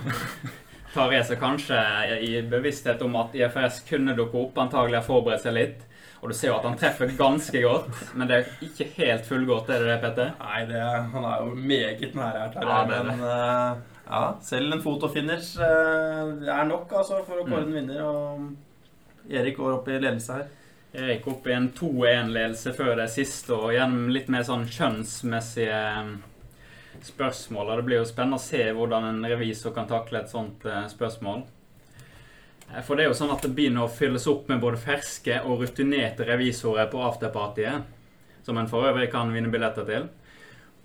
[1.11, 1.81] jeg seg kanskje
[2.25, 4.57] i bevissthet om at IFRS kunne dukke opp.
[4.63, 5.83] Antagelig har forberedt seg litt.
[6.25, 9.67] Og du ser jo at han treffer ganske godt, men det er ikke helt fullgodt,
[9.69, 10.31] er det det, Petter?
[10.39, 10.79] Nei, det,
[11.13, 12.55] han er jo meget nære her.
[12.65, 17.67] Ja, det men uh, ja, selv en fotofinish uh, er nok altså, for å kåre
[17.67, 17.77] en mm.
[17.77, 18.01] vinner.
[18.07, 20.49] Og Erik går opp i ledelse her.
[20.95, 26.11] Erik opp i en 2-1-ledelse før det siste, og gjennom litt mer sånn kjønnsmessige eh,
[27.03, 27.71] spørsmål.
[27.71, 30.85] Og det blir jo spennende å se hvordan en revisor kan takle et sånt eh,
[30.91, 31.41] spørsmål.
[32.69, 35.41] Eh, for det er jo sånn at det begynner å fylles opp med både ferske
[35.43, 37.89] og rutinerte revisorer på afterpartyet,
[38.45, 40.07] som en for øvrig kan vinne billetter til.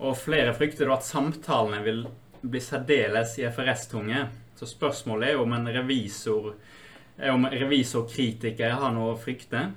[0.01, 2.03] Og flere frykter da at samtalene vil
[2.41, 4.25] bli særdeles IFRS-tunge.
[4.59, 6.55] Så spørsmålet er jo om en revisor
[7.31, 9.69] om revisorkritikere har noe å frykte.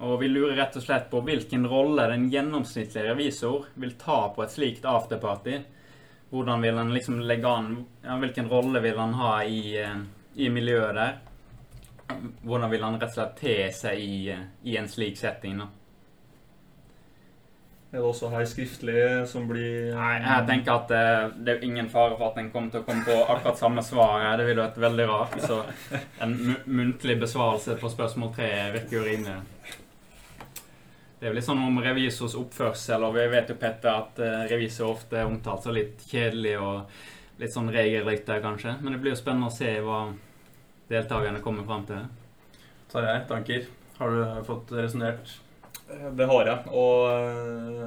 [0.00, 4.44] Og vi lurer rett og slett på hvilken rolle den gjennomsnittlige revisor vil ta på
[4.44, 5.58] et slikt afterparty.
[6.30, 7.72] Hvordan vil han liksom legge an
[8.04, 9.98] ja, Hvilken rolle vil han ha i, eh,
[10.34, 11.18] i, miljøet der?
[12.46, 15.58] Hvordan vil han rett og slett te seg i, eh, i en slik setting?
[15.58, 15.68] da?
[17.90, 21.64] Er det også her skriftlig som blir Nei, jeg tenker at det, eh, det er
[21.66, 24.24] ingen fare for at en kommer til å komme på akkurat samme svar.
[24.38, 25.38] Det ville vært veldig rart.
[25.44, 25.60] Så
[26.24, 29.40] en muntlig besvarelse på spørsmål tre virker jo rimelig.
[31.20, 34.46] Det er jo litt sånn om revisors oppførsel, og vi vet jo, Petter, at uh,
[34.48, 38.78] revisor ofte er omtalt som litt kjedelig og litt sånn regelrytter, kanskje.
[38.80, 39.98] Men det blir jo spennende å se hva
[40.88, 42.08] deltakerne kommer fram til.
[42.88, 43.68] Tarjei, tanker?
[43.98, 45.36] Har du fått resonnert?
[45.92, 46.72] Eh, det har jeg.
[46.72, 47.84] Og eh,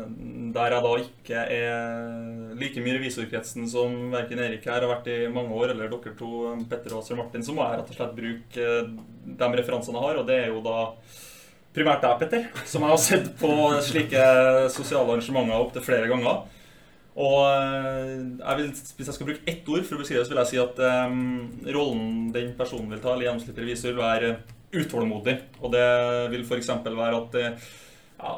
[0.53, 5.19] der jeg da ikke er like mye revisorkretsen som verken Erik her har vært i
[5.33, 8.17] mange år, eller dere to, Petter og Sir Martin, så må jeg rett og slett
[8.21, 8.71] bruke
[9.41, 10.81] de referansene jeg har, og det er jo da
[11.73, 13.53] primært deg, Petter, som jeg har sett på
[13.85, 14.25] slike
[14.73, 16.43] sosiale arrangementer opptil flere ganger.
[17.13, 20.33] Og eh, jeg vil, hvis jeg skal bruke ett ord for å beskrive det, så
[20.33, 21.23] vil jeg si at um,
[21.75, 24.35] rollen den personen vil ta, eller gjennomsnittlig revisor, vil være
[24.73, 25.37] utålmodig.
[25.61, 25.87] Og det
[26.33, 26.71] vil f.eks.
[26.87, 27.45] være at det,
[28.23, 28.33] ja,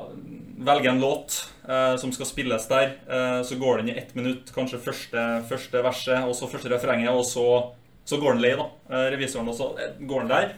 [0.57, 1.37] velger en låt
[1.69, 2.97] eh, som skal spilles der.
[3.07, 7.11] Eh, så går den i ett minutt, kanskje første, første verset, og så første refrenget,
[7.11, 7.47] og så,
[8.07, 8.69] så går den lei, da.
[8.89, 10.53] Eh, revisoren, og så eh, går den der.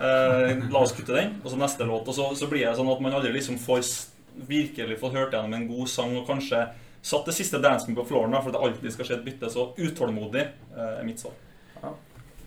[0.00, 2.08] Eh, la oss kutte den, og så neste låt.
[2.08, 3.84] Og så, så blir det sånn at man aldri liksom får
[4.48, 6.62] virkelig fått hørt gjennom en god sang, og kanskje
[7.04, 9.52] satt det siste dansen på flooren, for at det alltid skal skje et bytte.
[9.52, 11.36] Så utålmodig eh, er mitt svar.
[11.82, 11.92] Ja.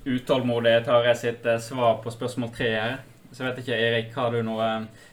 [0.03, 2.97] Utålmodig tar jeg sitt svar på spørsmål tre her.
[3.33, 4.65] Så jeg vet ikke, Erik, har du noe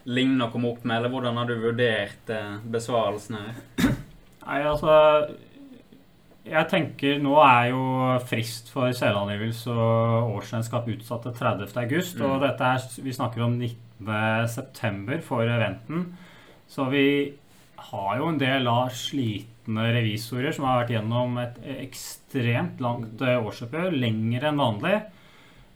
[0.09, 2.33] lignende å komme opp med, eller hvordan har du vurdert
[2.69, 3.95] besvarelsen her?
[4.41, 4.91] Nei, altså
[6.41, 7.83] Jeg tenker nå er jo
[8.25, 12.17] frist for selvangivelse og årsregnskap utsatt til 30.8.
[12.17, 12.25] Mm.
[12.25, 15.21] Og dette er, vi snakker om 19.9.
[15.27, 16.07] for eventen.
[16.71, 17.05] Så vi
[17.91, 23.93] har jo en del av slitne revisorer som har vært gjennom et ekstremt langt årsoppgjør,
[24.01, 24.97] lenger enn vanlig.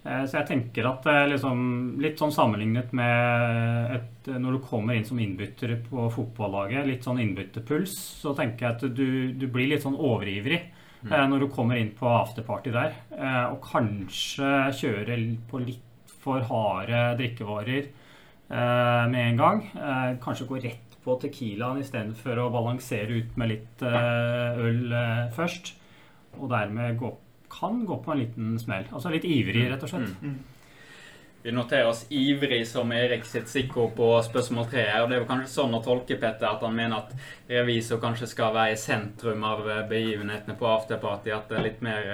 [0.05, 1.59] Eh, så jeg tenker at liksom,
[2.01, 7.21] litt sånn sammenlignet med et, når du kommer inn som innbytter på fotballaget, litt sånn
[7.23, 11.11] innbytterpuls, så tenker jeg at du, du blir litt sånn overivrig mm.
[11.11, 12.95] Eh, når du kommer inn på afterparty der.
[13.17, 17.91] Eh, og kanskje kjøre på litt for harde drikkevarer
[18.45, 19.59] med en gang.
[20.21, 25.75] Kanskje gå rett på Tequilaen istedenfor å balansere ut med litt eh, øl eh, først.
[26.39, 27.11] Og dermed gå,
[27.59, 28.85] kan gå på en liten smell.
[28.91, 30.13] Altså litt ivrig, rett og slett.
[30.21, 30.37] Mm.
[31.45, 34.85] Vi noterer oss ivrig som Erik sitt stikkord på spørsmål tre.
[35.01, 37.11] Og det er jo kanskje sånn å tolke Petter at han mener at
[37.51, 41.35] revisor kanskje skal være i sentrum av eh, begivenhetene på afterparty.
[41.35, 42.09] At det er litt mer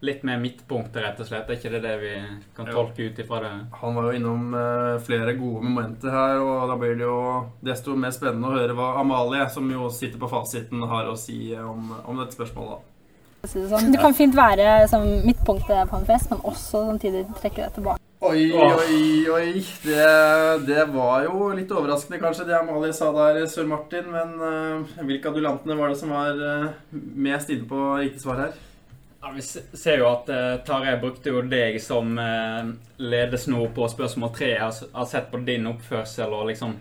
[0.00, 1.48] litt mer midtpunktet, rett og slett.
[1.50, 2.12] Er ikke det det vi
[2.56, 3.54] kan tolke ut ifra det?
[3.80, 7.22] Han var jo innom uh, flere gode momenter her, og da blir det jo
[7.66, 11.40] desto mer spennende å høre hva Amalie, som jo sitter på fasiten, har å si
[11.58, 12.87] om, om dette spørsmålet.
[13.46, 13.92] Sånn.
[13.94, 18.02] Det kan fint være som midtpunktet på en fest, men også samtidig trekke det tilbake.
[18.18, 19.60] Oi, oi, oi.
[19.84, 20.06] Det,
[20.66, 24.08] det, var jo litt overraskende, kanskje, det Amalie sa der, sør Martin.
[24.10, 26.72] Men uh, hvilke adulantene var det som var uh,
[27.14, 28.56] mest inne på riktig svar her?
[29.22, 34.34] Ja, Vi ser jo at uh, Tarjei brukte jo deg som uh, ledesnor på spørsmål
[34.34, 34.50] tre.
[34.64, 36.74] Har, har sett på din oppførsel og liksom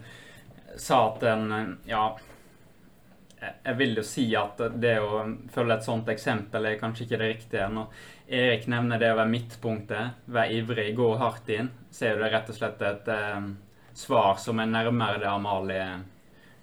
[0.77, 2.07] sa at en uh, Ja,
[3.39, 5.21] jeg vil jo si at det å
[5.53, 7.67] følge et sånt eksempel er kanskje ikke det riktige.
[7.69, 8.05] Når
[8.39, 12.49] Erik nevner det å være midtpunktet, være ivrig, gå hardt inn, så er det rett
[12.49, 13.51] og slett et eh,
[13.97, 15.85] svar som er nærmere det Amalie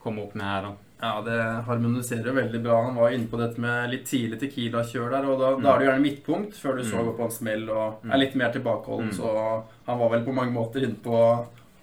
[0.03, 0.67] kom opp med her.
[0.67, 0.75] da.
[1.05, 2.77] Ja, det harmoniserer jo veldig bra.
[2.87, 5.27] Han var inne på dette med litt tidlig Tequila-kjør der.
[5.29, 5.65] Og da, mm.
[5.65, 7.09] da, er det gjerne midtpunkt før du så mm.
[7.09, 9.11] går på en smell og er litt mer tilbakeholden.
[9.11, 9.19] Mm.
[9.19, 9.35] Så
[9.89, 11.19] han var vel på mange måter inne på,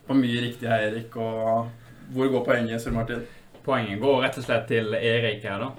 [0.08, 1.16] på mye riktig her, Erik.
[1.16, 3.22] Og hvor går poenget, Sør Martin?
[3.66, 5.72] Poenget går rett og slett til Erik her, da.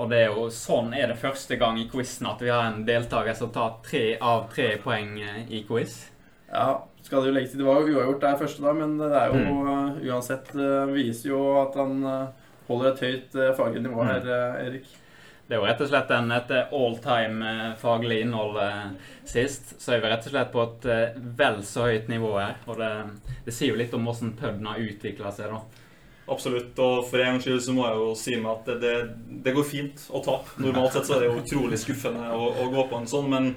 [0.00, 2.84] Og det er jo sånn er det første gang i quizen at vi har en
[2.86, 5.98] deltaker som tar tre av tre poeng i quiz.
[6.50, 7.60] Ja, skal det jo legge til.
[7.60, 9.98] Det var jo uavgjort der første, da, men det er jo mm.
[10.08, 12.00] uansett uh, viser jo at han
[12.70, 14.58] holder et høyt faglig nivå her, mm.
[14.64, 14.96] Erik.
[15.50, 17.52] Det er jo rett og slett en, etter all time
[17.82, 18.60] faglig innhold
[19.26, 19.72] sist.
[19.82, 20.86] Så er vi rett og slett på et
[21.40, 22.60] vel så høyt nivå her.
[22.70, 22.90] Og det,
[23.48, 25.79] det sier jo litt om hvordan puben har utvikla seg, da.
[26.30, 26.78] Absolutt.
[26.78, 28.94] Og for en gangs skyld så må jeg jo si meg at det,
[29.44, 30.54] det, går fint å tape.
[30.62, 33.52] Normalt sett så er det jo utrolig skuffende å, å, gå på en sånn, men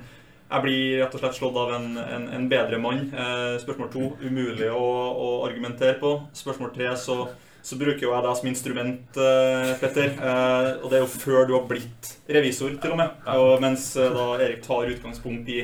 [0.54, 3.08] jeg blir rett og slett slått av en, en, en bedre mann.
[3.10, 6.18] Eh, spørsmål to umulig å, å argumentere på.
[6.44, 7.24] Spørsmål tre så
[7.64, 10.10] så bruker jo jeg deg som instrument, uh, Petter.
[10.20, 13.14] Uh, og det er jo før du har blitt revisor, til og med.
[13.40, 15.62] Og mens da Erik tar utgangspunkt i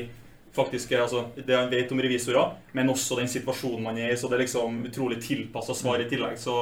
[0.56, 4.16] faktisk altså, det han vet om revisorer, men også den situasjonen man er i.
[4.18, 6.38] Så det er liksom utrolig tilpassa svar i tillegg.
[6.40, 6.56] Så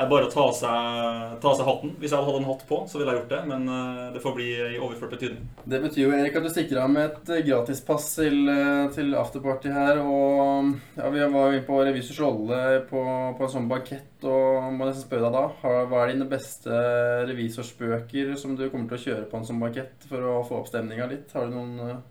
[0.00, 1.92] er bare å ta seg, ta seg, hatten.
[2.00, 3.40] Hvis jeg hadde hatt en hatt på, så ville jeg gjort det.
[3.50, 5.46] Men uh, det får bli i overført betydning.
[5.64, 9.14] Det betyr jo Erik, at du stikker av med et uh, gratispass til, uh, til,
[9.18, 10.00] afterparty her.
[10.02, 13.04] Og ja, vi var jo inne på revisors rolle på,
[13.38, 14.08] på, en sånn bankett.
[14.24, 16.82] Og må nesten spørre deg da, hva er dine beste
[17.30, 20.68] revisorsbøker som du kommer til å kjøre på en sånn bankett for å få opp
[20.70, 21.32] stemninga litt?
[21.36, 22.02] Har du noen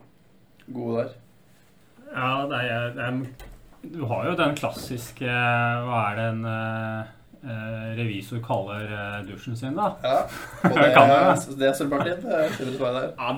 [0.73, 1.15] gode der?
[2.09, 3.47] Ja, det er, det er,
[3.85, 6.41] Du har jo den klassiske Hva er det en
[7.43, 9.93] eh, revisor kaller eh, dusjen sin, da.
[10.03, 10.19] Ja,
[10.63, 11.03] og det, det,
[11.59, 12.19] det er Sølvpartiet.
[12.25, 12.31] Ja,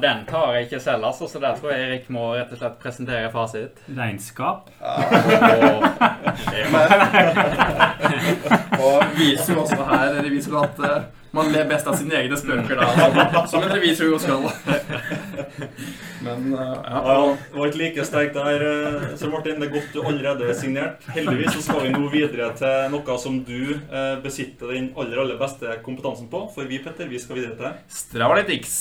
[0.01, 2.77] den tar jeg ikke selv, altså, så der tror jeg Erik må rett og slett
[2.81, 3.73] presentere fasit.
[3.97, 4.59] Regnskap.
[4.81, 4.93] Ja.
[5.69, 5.79] og,
[8.85, 10.89] og viser jo også her revisor at uh,
[11.31, 13.45] man ler best av sine egne spøker, da.
[13.51, 14.49] Som en revisor jo skal.
[16.21, 17.01] Men uh, ja.
[17.07, 17.15] ja.
[17.51, 19.61] Det var ikke like sterkt der, uh, Sir Martin.
[19.61, 21.07] Det er godt du allerede er signert.
[21.15, 25.39] Heldigvis så skal vi nå videre til noe som du uh, besitter den aller aller
[25.41, 26.45] beste kompetansen på.
[26.55, 28.77] For vi, Petter, vi skal videre til Stravalytics.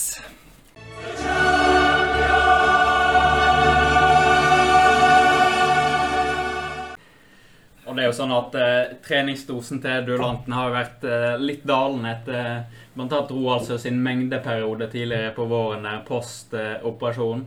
[7.90, 12.12] Og det er jo sånn at eh, Treningsdosen til duellanten har vært eh, litt dalende
[12.12, 13.24] etter bl.a.
[13.26, 17.42] Roaldsø sin mengdeperiode tidligere på våren post eh, operasjon.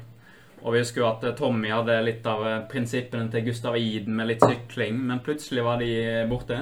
[0.64, 4.20] Og vi husker jo at eh, Tommy hadde litt av eh, prinsippene til Gustav Iden
[4.20, 6.60] med litt sykling, men plutselig var de eh, borte.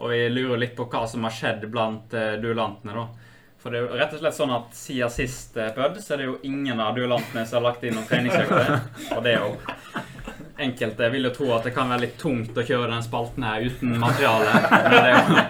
[0.00, 3.25] Og vi lurer litt på hva som har skjedd blant eh, duellantene, da.
[3.66, 6.26] For det er jo rett og slett sånn at siden sist Pød, så er det
[6.28, 8.68] jo ingen av duellantene som har lagt inn noen treningsøkter.
[9.16, 10.04] Og det er jo
[10.62, 13.64] Enkelte vil jo tro at det kan være litt tungt å kjøre den spalten her
[13.66, 14.52] uten materiale.
[14.70, 15.40] Men det er jo,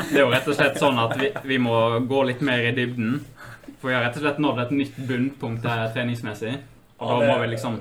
[0.00, 1.74] det er jo rett og slett sånn at vi, vi må
[2.08, 3.18] gå litt mer i dybden.
[3.74, 6.54] For vi har rett og slett nådd et nytt bunnpunkt her treningsmessig.
[6.96, 7.76] Og da må vi liksom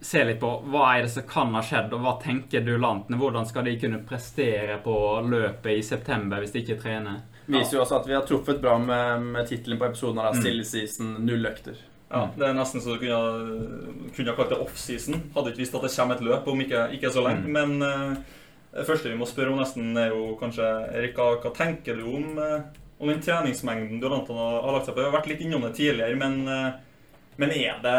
[0.00, 3.18] se litt på hva er det som kan ha skjedd, og hva tenker duellantene?
[3.18, 4.94] Hvordan skal de kunne prestere på
[5.26, 7.26] løpet i september hvis de ikke trener?
[7.48, 10.60] Viser jo også at vi har truffet bra med, med tittelen på episoden av Still
[10.68, 11.78] Season null økter.
[12.08, 15.20] Ja, Det er nesten så du kunne, kunne ha kalt det off-season.
[15.34, 17.50] Hadde ikke visst at det kommer et løp om ikke, ikke så lenge.
[17.52, 18.36] Men eh,
[18.72, 22.36] det første vi må spørre om nesten, er jo kanskje Erik, hva, tenker du om,
[22.40, 22.68] uh,
[23.00, 25.02] om den treningsmengden Durantan har, har lagt seg på?
[25.02, 27.96] Vi har vært litt innom det tidligere, men, uh, men er, det,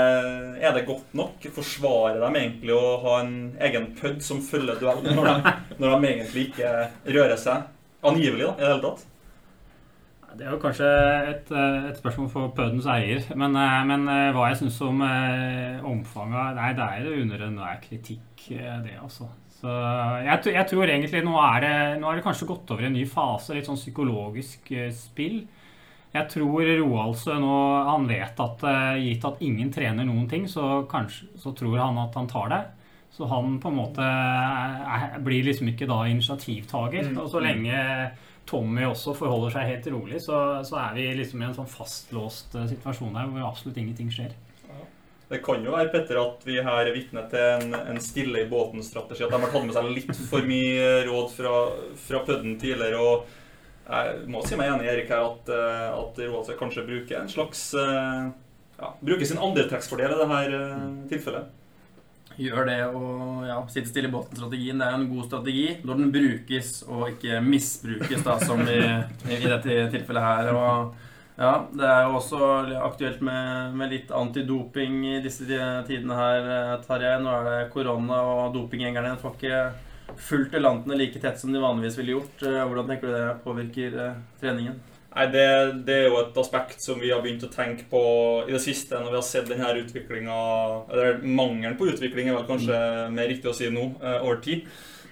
[0.61, 1.49] er det godt nok?
[1.57, 3.35] Forsvarer de egentlig å ha en
[3.69, 6.73] egen pud som følger duellen, når de, når de egentlig ikke
[7.17, 7.69] rører seg?
[8.05, 9.08] Angivelig, da, i det hele tatt?
[10.39, 10.87] Det er jo kanskje
[11.27, 13.25] et, eh, et spørsmål for Pødens eier.
[13.35, 18.45] Men, eh, men eh, hva jeg syns om omfanget Nei, det er under enhver kritikk,
[18.47, 19.27] det, altså.
[19.59, 19.67] Så
[20.23, 22.95] jeg, jeg tror egentlig nå er, det, nå er det kanskje gått over i en
[22.95, 25.41] ny fase, litt sånn psykologisk spill.
[26.13, 28.63] Jeg tror Roaldsø nå Han vet at
[29.03, 32.63] gitt at ingen trener noen ting, så, kanskje, så tror han at han tar det.
[33.11, 37.11] Så han på en måte er, blir liksom ikke da initiativtaker.
[37.19, 37.83] Og så lenge
[38.49, 42.55] Tommy også forholder seg helt rolig, så, så er vi liksom i en sånn fastlåst
[42.57, 44.33] eh, situasjon her hvor absolutt ingenting skjer.
[45.29, 48.47] Det kan jo være Petter, at vi her er vitne til en, en stille i
[48.49, 49.27] båten-strategi.
[49.27, 51.51] At de har tatt med seg litt for mye råd fra,
[52.01, 52.97] fra pudden tidligere.
[52.97, 53.27] og
[53.85, 57.29] Jeg må si meg enig i Erik her at, eh, at Roaldsø kanskje bruker en
[57.29, 58.31] slags eh,
[58.79, 60.73] ja, Bruker sin andretrekksfordel i dette
[61.13, 61.53] tilfellet.
[62.39, 64.79] Gjør det og ja, sitte stille i båten-strategien.
[64.79, 68.79] Det er jo en god strategi når den brukes og ikke misbrukes, da, som i,
[69.35, 70.51] i dette tilfellet her.
[70.55, 70.95] Og
[71.39, 72.39] ja, det er jo også
[72.83, 75.47] aktuelt med, med litt antidoping i disse
[75.87, 76.49] tidene her,
[76.87, 77.17] Tarjei.
[77.23, 79.61] Nå er det korona, og dopinggjengerne får ikke
[80.19, 82.45] fulgt elantene like tett som de vanligvis ville gjort.
[82.47, 84.79] Hvordan tenker du det påvirker eh, treningen?
[85.09, 85.45] Nei, det,
[85.87, 88.01] det er jo et aspekt som vi har begynt å tenke på
[88.45, 90.35] i det siste, når vi har sett denne utviklinga
[90.93, 92.77] Eller mangelen på utvikling, er vel kanskje
[93.15, 94.67] mer riktig å si nå, eh, over tid.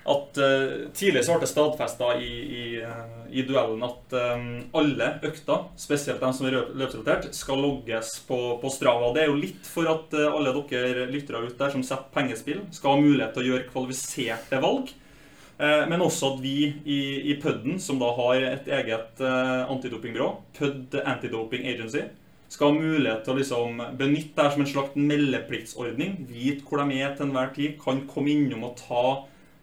[0.07, 4.45] At eh, Tidlig så ble det stadfesta i, i, eh, i duellen at eh,
[4.77, 9.09] alle økter, spesielt de som er løp- løpsrelatert, skal logges på, på Strava.
[9.17, 12.61] Det er jo litt for at eh, alle dere lyttere ut der som setter pengespill,
[12.71, 14.93] skal ha mulighet til å gjøre kvalifiserte valg.
[15.59, 16.99] Eh, Men også at vi i,
[17.31, 22.05] i PUD-en, som da har et eget eh, antidopingbyrå, PUD Antidoping Agency,
[22.49, 26.13] skal ha mulighet til å liksom benytte det som en slags meldepliktsordning.
[26.29, 27.75] Vite hvor de er til enhver tid.
[27.81, 29.03] Kan komme innom og ta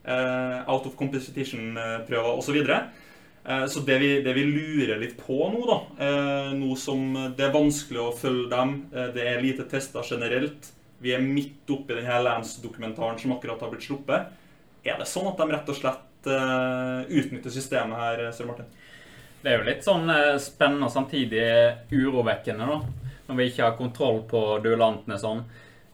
[0.05, 2.59] eh, out of competition-prøver osv.
[3.45, 7.47] Eh, så det vi, det vi lurer litt på nå, da, eh, nå som det
[7.49, 10.71] er vanskelig å følge dem, eh, det er lite tester generelt,
[11.05, 14.33] vi er midt oppi denne Lance-dokumentaren som akkurat har blitt sluppet,
[14.85, 18.71] er det sånn at de rett og slett eh, utnytter systemet her, Sør Martin?
[19.45, 21.45] Det er jo litt sånn eh, spennende og samtidig
[21.93, 23.11] urovekkende, da.
[23.27, 25.45] Når vi ikke har kontroll på duellantene sånn.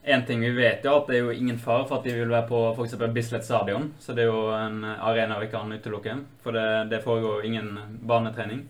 [0.03, 2.30] En ting vi vet, jo at det er jo ingen fare for at de vil
[2.32, 2.97] være på f.eks.
[3.14, 3.91] Bislett stadion.
[4.01, 6.16] Så det er jo en arena vi kan utelukke.
[6.43, 7.74] For det, det foregår ingen
[8.09, 8.64] banetrening.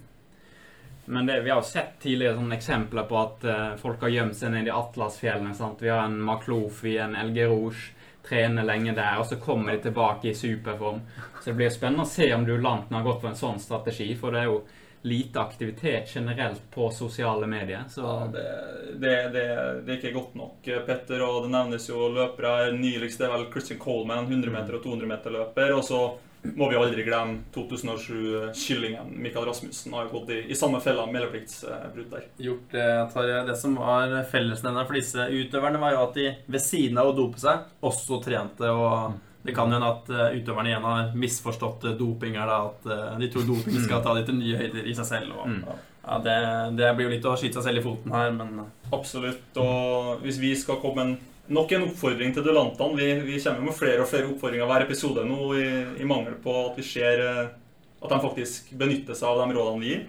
[1.11, 4.37] Men det, vi har jo sett tidligere sånne eksempler på at eh, folk har gjemt
[4.39, 5.55] seg ned i Atlasfjellene.
[5.59, 5.81] sant?
[5.83, 7.49] Vi har en Maklofi, en Elge
[8.27, 11.01] trener lenge der, og så kommer de tilbake i superform.
[11.41, 14.35] Så det blir spennende å se om duellanten har gått for en sånn strategi, for
[14.35, 14.61] det er jo
[15.03, 17.85] lite aktivitet generelt på sosiale medier.
[17.89, 18.43] Så Ja, det,
[19.01, 19.45] det, det,
[19.87, 21.23] det er ikke godt nok, Petter.
[21.25, 22.73] Og det nevnes jo løpere.
[22.77, 25.73] Nyligst er vel Christian Coleman, 100 meter og 200 meter løper.
[25.77, 26.03] Og så
[26.43, 32.25] må vi aldri glemme 2007-kyllingen Mikael Rasmussen har gått i, i samme fella meldepliktsbrudd der.
[32.41, 33.41] gjort det, Tarjei.
[33.47, 37.17] Det som var fellesnevneren for disse utøverne, var jo at de ved siden av å
[37.17, 38.71] dope seg, også trente.
[38.71, 42.59] og det kan jo hende at eh, utøverne igjen har misforstått eh, doping da.
[42.67, 45.39] At eh, de tror doping skal ta de til nye høyder i seg selv.
[45.39, 45.63] Og, Mm.
[46.05, 46.35] ja, det,
[46.77, 49.57] det blir jo litt å skyte seg selv i foten her, men Absolutt.
[49.61, 51.17] Og hvis vi skal komme en
[51.51, 52.95] Nok en oppfordring til duellantene.
[52.95, 55.67] Vi, vi kommer med flere og flere oppfordringer hver episode nå i,
[55.99, 57.49] i mangel på at vi ser eh,
[58.01, 60.05] at de faktisk benytter seg av de rådene vi gir.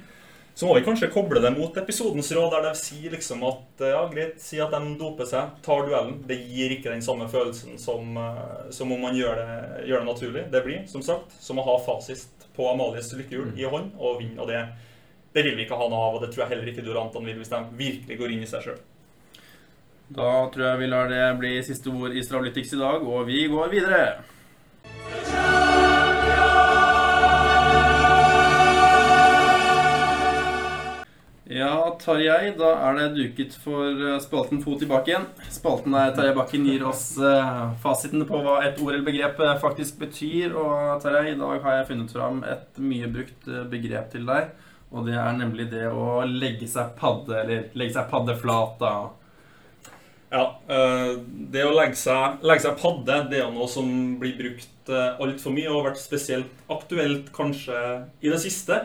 [0.54, 4.04] så må vi kanskje koble det mot episodens råd, der de sier liksom at ja,
[4.12, 6.20] greit, si at de doper seg, tar duellen.
[6.30, 8.22] Det gir ikke den samme følelsen som,
[8.70, 9.58] som om man gjør det,
[9.90, 10.46] gjør det, naturlig.
[10.54, 14.38] Det blir, som sagt, som å ha fasist på Amalies lykkehjul i hånd og vinne.
[14.44, 14.62] Og det,
[15.34, 17.42] det, vil vi ikke ha noe av, og det tror jeg heller ikke duellantene vil
[17.42, 18.82] hvis de virkelig går inn i seg sjøl.
[20.12, 23.46] Da tror jeg vi lar det bli siste ord i Stravlytics i dag, og vi
[23.48, 24.02] går videre.
[31.52, 35.30] Ja, Tarjei, da er det duket for eh, spalten Fot i bakken.
[35.52, 39.56] Spalten der Tarjei Bakken gir oss uh, fasiten på hva et ord eller begrep eh,
[39.64, 40.56] faktisk betyr.
[40.60, 44.52] Og Tarjei, i dag har jeg funnet fram et mye brukt begrep til deg.
[44.92, 48.96] Og det er nemlig det å legge seg padde, eller legge seg paddeflat, da.
[50.32, 51.20] Ja, uh,
[51.52, 53.88] det å legge seg, legge seg padde, det er jo noe som
[54.22, 57.78] blir brukt uh, altfor mye, og har vært spesielt aktuelt kanskje
[58.24, 58.80] i det siste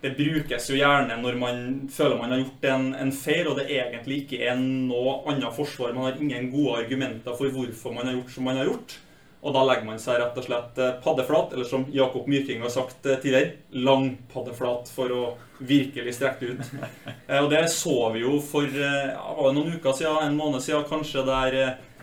[0.00, 1.58] det brukes jo gjerne når man
[1.92, 5.92] føler man har gjort en, en feil, og det egentlig ikke er noe annet forsvar.
[5.92, 8.96] Man har ingen gode argumenter for hvorfor man har gjort som man har gjort.
[9.40, 12.72] Og da legger man seg rett og slett eh, paddeflat, eller som Jakob Myrking har
[12.72, 15.22] sagt eh, tidligere, lang paddeflat for å
[15.58, 16.74] virkelig strekke ut.
[17.30, 21.22] Eh, og det så vi jo for ja, noen uker siden, en måned siden kanskje,
[21.22, 21.56] der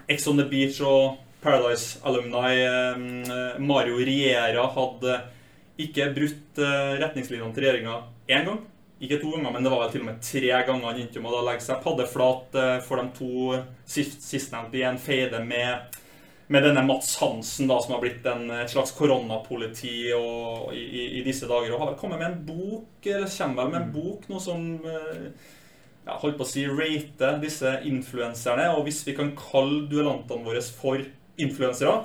[0.08, 2.54] Ex on the Beach og Paradise Alumni
[3.60, 5.18] Mario Riera hadde
[5.84, 6.62] ikke brutt
[7.02, 7.98] retningslinjene til regjeringa
[8.32, 8.62] én gang.
[9.04, 11.36] Ikke to ganger, men det var vel til og med tre ganger han endte med
[11.36, 12.58] å legge seg paddeflat
[12.88, 16.00] for de to sist, sistnevnte i en feide med,
[16.48, 21.06] med, denne Mats Hansen, da, som har blitt en, et slags koronapoliti og, i, i,
[21.20, 21.74] i, disse dager.
[21.74, 24.68] Og har vel kommet med en bok, eller kommer vel med en bok, noe som
[24.86, 25.26] uh,
[26.08, 28.70] ja, holdt på å si rate disse influenserne.
[28.78, 31.04] Og hvis vi kan kalle duellantene våre for
[31.38, 32.00] influensere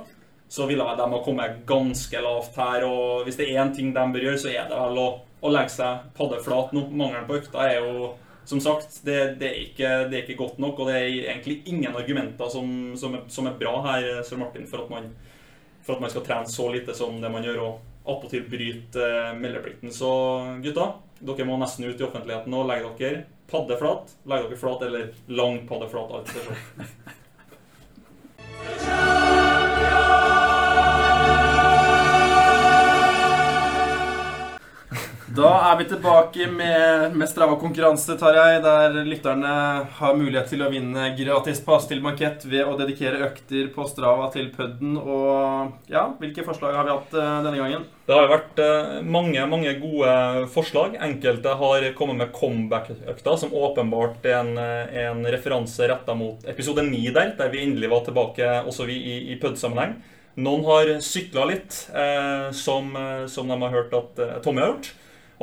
[0.53, 2.83] så ville de ha kommet ganske lavt her.
[2.85, 5.07] Og hvis det er én ting de bør gjøre, så er det vel å,
[5.41, 6.83] å legge seg paddeflat nå.
[6.93, 8.11] Mangelen på økta er jo
[8.45, 11.61] som sagt, det, det, er ikke, det, er ikke, godt nok, og det er egentlig
[11.69, 12.67] ingen argumenter som,
[12.99, 15.09] som, er, som er, bra her, Sir Martin, for at, man,
[15.85, 19.31] for at man skal trene så lite som det man gjør, og attpåtil bryte uh,
[19.39, 19.93] meldeplikten.
[19.95, 20.11] Så
[20.63, 20.89] gutta,
[21.23, 24.15] dere må nesten ut i offentligheten og legge dere paddeflat.
[24.27, 26.11] Legge dere flat eller lang paddeflat.
[26.19, 26.29] alt.
[35.33, 39.53] Da er vi tilbake med, med Strava konkurranse, Tarjei, der lytterne
[39.97, 44.27] har mulighet til å vinne gratis pass til bankett ved å dedikere økter på Strava
[44.35, 44.93] til pudden.
[44.99, 47.89] Og ja, hvilke forslag har vi hatt uh, denne gangen?
[48.05, 50.13] Det har vært uh, mange mange gode
[50.53, 50.99] forslag.
[51.01, 57.05] Enkelte har kommet med comeback-økta, som åpenbart er en, en referanse retta mot episode 9
[57.09, 59.97] der, der vi endelig var tilbake også vi i, i pud-sammenheng.
[60.45, 62.93] Noen har sykla litt, eh, som,
[63.29, 64.93] som, de har hørt at eh, Tommy har gjort.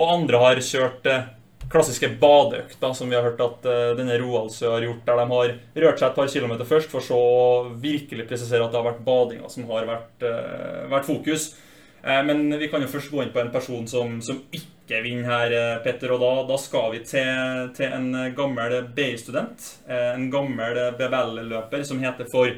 [0.01, 1.28] Og andre har kjørt eh,
[1.70, 5.53] klassiske badeøkter, som vi har hørt at uh, denne Roaldsø har gjort, der de har
[5.84, 9.05] rørt seg et par kilometer først, for så å virkelig presisere at det har vært
[9.07, 11.53] badinga som har vært, uh, vært fokus.
[12.01, 15.55] Men vi kan jo først gå inn på en person som, som ikke vinner her,
[15.84, 16.14] Petter.
[16.14, 19.66] Og da, da skal vi til, til en gammel BI-student.
[19.92, 22.48] En gammel BBL-løper som heter for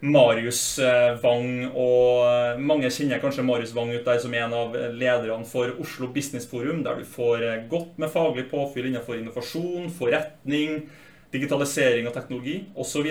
[0.00, 4.76] Marius eh, Wang, og eh, mange kjenner kanskje Marius Wang ut der som en av
[4.96, 9.90] lederne for Oslo Business Forum, der du får eh, godt med faglig påfyll innenfor innovasjon,
[9.92, 10.86] forretning,
[11.34, 13.10] digitalisering og teknologi osv.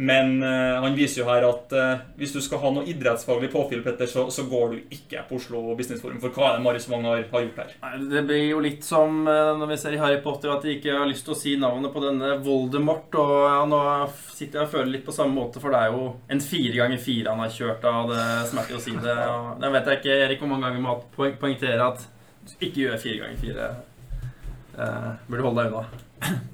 [0.00, 3.80] Men uh, han viser jo her at uh, hvis du skal ha noe idrettsfaglig påfyll,
[3.82, 6.20] Petter, så, så, går du ikke på Oslo Business Forum.
[6.22, 7.72] For hva er det Marius Wang har, har, gjort her?
[7.82, 10.76] Nei, det blir jo litt som uh, når vi ser i Harry Potter at de
[10.76, 13.18] ikke har lyst til å si navnet på denne Voldemort.
[13.18, 13.82] Og ja, nå
[14.14, 17.06] sitter jeg og føler litt på samme måte, for det er jo en fire ganger
[17.10, 18.14] fire han har kjørt av.
[18.14, 19.20] Det smerter å si det.
[19.34, 21.00] Og det vet jeg ikke, Erik, hvor mange ganger må
[21.42, 22.06] poengtere at
[22.62, 23.72] ikke gjør fire ganger fire.
[25.26, 26.04] burde holde deg unna.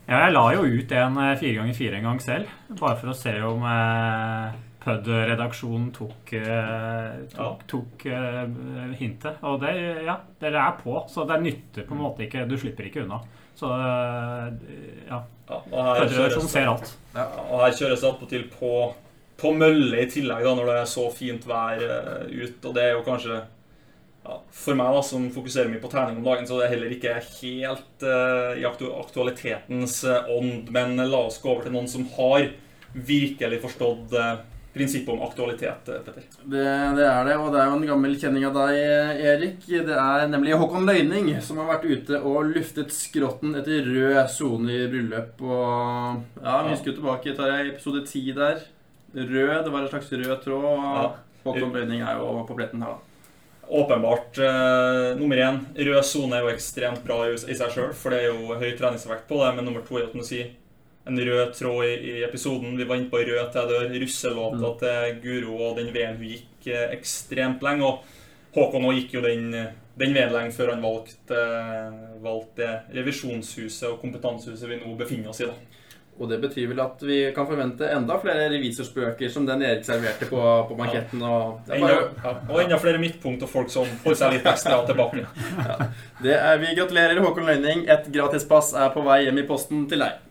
[0.05, 3.13] Ja, jeg la jo ut en eh, fire ganger fire en gang selv, bare for
[3.13, 8.43] å se om eh, PUD-redaksjonen tok, eh, tok, tok eh,
[8.99, 9.41] hintet.
[9.49, 9.73] Og det,
[10.05, 13.23] ja, dere er på, så det nytter på en måte ikke Du slipper ikke unna.
[13.57, 14.51] Så eh,
[15.09, 15.23] ja.
[15.49, 16.93] ja PUD-redaksjonen ser alt.
[17.15, 18.75] Ja, og her kjøres det attpåtil på,
[19.41, 22.59] på mølle i tillegg, da, når det er så fint vær uh, ut.
[22.61, 23.41] Og det er jo kanskje
[24.25, 26.97] ja, For meg da, som fokuserer mye på trening om dagen, så er det heller
[26.97, 30.73] ikke helt uh, i aktualitetens uh, ånd.
[30.75, 32.49] Men la oss gå over til noen som har
[32.95, 34.41] virkelig forstått uh,
[34.75, 36.25] prinsippet om aktualitet, Petter.
[36.41, 36.65] Det,
[36.97, 38.81] det, er det, og det er jo en gammel kjenning av deg,
[39.35, 39.69] Erik.
[39.69, 44.73] Det er nemlig Håkon Løyning som har vært ute og luftet skrotten etter rød sone
[44.73, 45.45] i bryllup.
[45.45, 48.65] Og ja, vi husker jo tilbake jeg episode ti der.
[49.15, 50.71] Rød, det var en slags rød tråd.
[50.73, 51.09] Og ja.
[51.45, 53.14] Håkon Løyning er jo på pletten her, da
[53.69, 58.15] åpenbart eh, nummer én, rød sone er jo ekstremt bra i, i seg sjøl, for
[58.15, 59.51] det er jo høy treningsvekt på det.
[59.57, 60.53] Men nummer to er at man sier
[61.05, 62.77] en rød tråd i, i, episoden.
[62.79, 64.77] Vi var inne på rød til jeg dør, russelåta mm.
[64.83, 67.89] til Guro og den veien hun gikk eh, ekstremt lenge.
[67.91, 69.49] Og Håkon òg gikk jo den,
[69.99, 71.47] den veien lenge før han valgte,
[72.23, 75.51] valgte revisjonshuset og kompetansehuset vi nå befinner oss i.
[75.51, 75.74] da.
[76.15, 80.29] Og det betyr vel at vi kan forvente enda flere revisorspøker som den Erik serverte
[80.31, 81.23] på, på banketten.
[81.27, 82.35] Og, enda, ja.
[82.47, 85.25] og enda flere midtpunkt og folk som får seg litt ekstra tilbake.
[85.59, 85.89] Ja.
[86.23, 87.89] Det er, vi gratulerer Håkon Løyning.
[87.91, 90.24] Et gratispass er på vei hjem i posten til deg.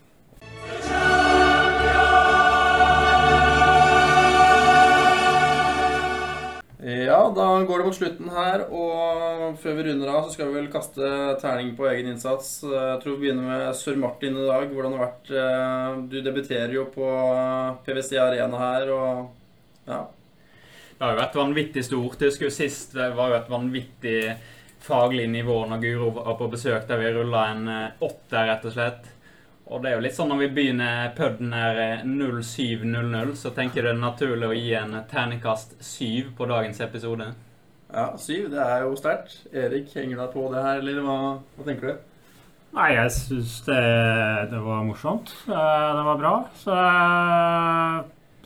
[6.84, 8.66] Ja, da går det mot slutten her.
[8.68, 12.58] Og før vi runder av, så skal vi vel kaste terning på egen innsats.
[12.68, 14.66] Jeg tror vi begynner med Sør Martin i dag.
[14.68, 17.08] Hvordan det har vært eh, Du debuterer jo på
[17.86, 20.02] PwC Arena her, og ja.
[20.94, 22.20] Det har jo vært vanvittig stort.
[22.20, 24.20] Jeg husker jo sist det var jo et vanvittig
[24.84, 28.76] faglig nivå når Guro var på besøk, der vi rulla en eh, åtter, rett og
[28.76, 29.13] slett.
[29.74, 33.80] Og det er jo litt sånn når vi begynner puden her 07.00, eh, så tenker
[33.80, 37.32] jeg det er naturlig å gi en terningkast 7 på dagens episode.
[37.90, 39.40] Ja, 7, det er jo sterkt.
[39.50, 41.18] Erik, henger deg på det her, eller hva,
[41.58, 42.06] hva tenker du?
[42.78, 43.82] Nei, jeg syns det,
[44.54, 45.34] det, var morsomt.
[45.50, 46.36] Eh, det var bra.
[46.62, 47.98] Så eh,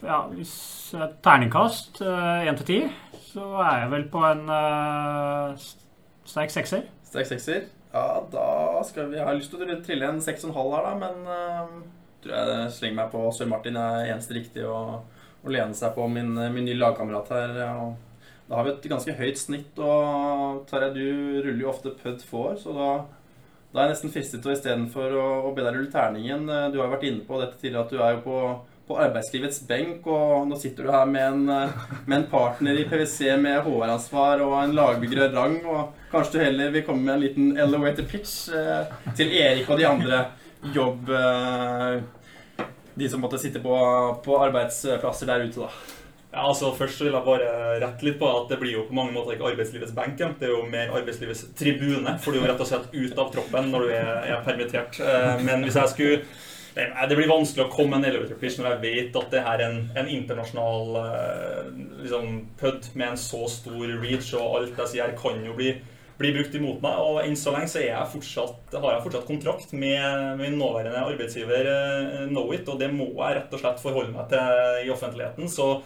[0.07, 0.57] ja, hvis
[0.95, 2.81] et terningkast, én til ti,
[3.33, 4.45] så er jeg vel på en
[6.23, 6.87] sterk sekser.
[7.11, 7.67] Sterk sekser.
[7.91, 11.29] Ja, da skal vi Jeg har lyst til å trille en 6,5 her, da, men
[11.29, 11.77] uh,
[12.23, 14.79] tror jeg slenger meg på Sør Martin er eneste riktig å,
[15.43, 17.61] å lene seg på min, min nye lagkamerat her.
[17.79, 17.95] Og
[18.47, 21.05] Da har vi et ganske høyt snitt, og Tarjei, du
[21.45, 22.89] ruller jo ofte pud får, så da,
[23.71, 26.87] da er jeg nesten fristet til istedenfor å, å be deg rulle terningen Du har
[26.87, 28.37] jo vært inne på dette tidligere, at du er jo på
[28.87, 32.85] på arbeidslivets benk, og nå sitter du her med en, eh, med en partner i
[32.87, 37.15] PwC med HR-ansvar og en lagbygger av rang, og kanskje du heller vil komme med
[37.17, 40.21] en liten elevator pitch eh, til Erik og de andre
[40.75, 41.09] jobb...
[41.09, 41.99] Eh,
[42.97, 43.75] de som måtte sitte på,
[44.25, 45.97] på arbeidsplasser der ute, da.
[46.31, 49.13] Ja, altså Først vil jeg bare rette litt på at det blir jo på mange
[49.13, 50.17] måter ikke arbeidslivets benk.
[50.17, 53.29] Det er jo mer arbeidslivets tribune, for du er jo rett og slett ut av
[53.35, 54.97] troppen når du er, er permittert.
[55.45, 56.17] Men hvis jeg skulle
[56.77, 59.65] det blir vanskelig å komme en elevator pitch når jeg vet at det her er
[59.71, 61.69] en, en internasjonal uh,
[62.03, 65.73] liksom, pud med en så stor reach, og alt jeg sier kan jo bli,
[66.19, 66.99] bli brukt imot meg.
[67.01, 71.71] Og enn så lenge så jeg fortsatt, har jeg fortsatt kontrakt med min nåværende arbeidsgiver
[71.71, 75.49] uh, Knowit, og det må jeg rett og slett forholde meg til i offentligheten.
[75.51, 75.79] så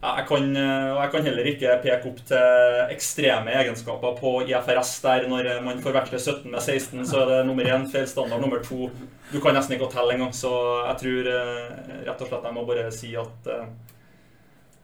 [0.00, 5.26] jeg kan, eh, jeg kan, heller ikke peke opp til ekstreme egenskaper på IFRS der
[5.28, 8.40] når man forveksler 17 med 16, så er det nummer én feil standard.
[8.40, 8.88] Nummer to
[9.30, 10.34] Du kan nesten ikke telle engang.
[10.34, 10.50] Så
[10.88, 11.64] jeg tror eh,
[12.08, 13.66] rett og slett jeg må bare si at eh,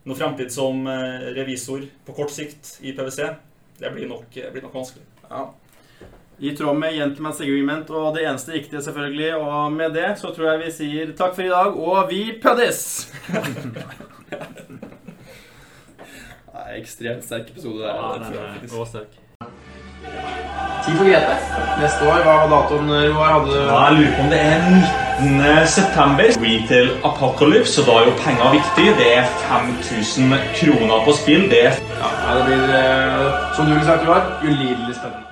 [0.07, 0.87] noe fremtid som
[1.35, 3.25] revisor på kort sikt i PwC,
[3.81, 5.03] det blir nok, blir nok vanskelig.
[5.27, 5.49] Ja.
[6.39, 9.33] I tråd med Gentleman's Agreement og det eneste riktige, selvfølgelig.
[9.41, 13.11] Og med det så tror jeg vi sier takk for i dag, og vi pøddes!
[16.67, 17.83] er ekstremt sterk episode.
[17.83, 19.19] Der, ja, den er råsterk.
[20.87, 21.31] Tid for GT.
[21.81, 23.33] Neste år, hva var datoen, Roar?
[23.33, 24.59] Hadde du Jeg lurer på om det er
[25.21, 25.67] 19.
[25.77, 26.31] september.
[26.45, 28.87] Retail Apocalypse, og da er jo penger viktig.
[29.01, 31.49] Det er 5000 kroner på spill.
[31.51, 31.65] Det,
[32.03, 35.26] ja, det blir, eh, som du ville sagt, Roar, ulidelig spennende.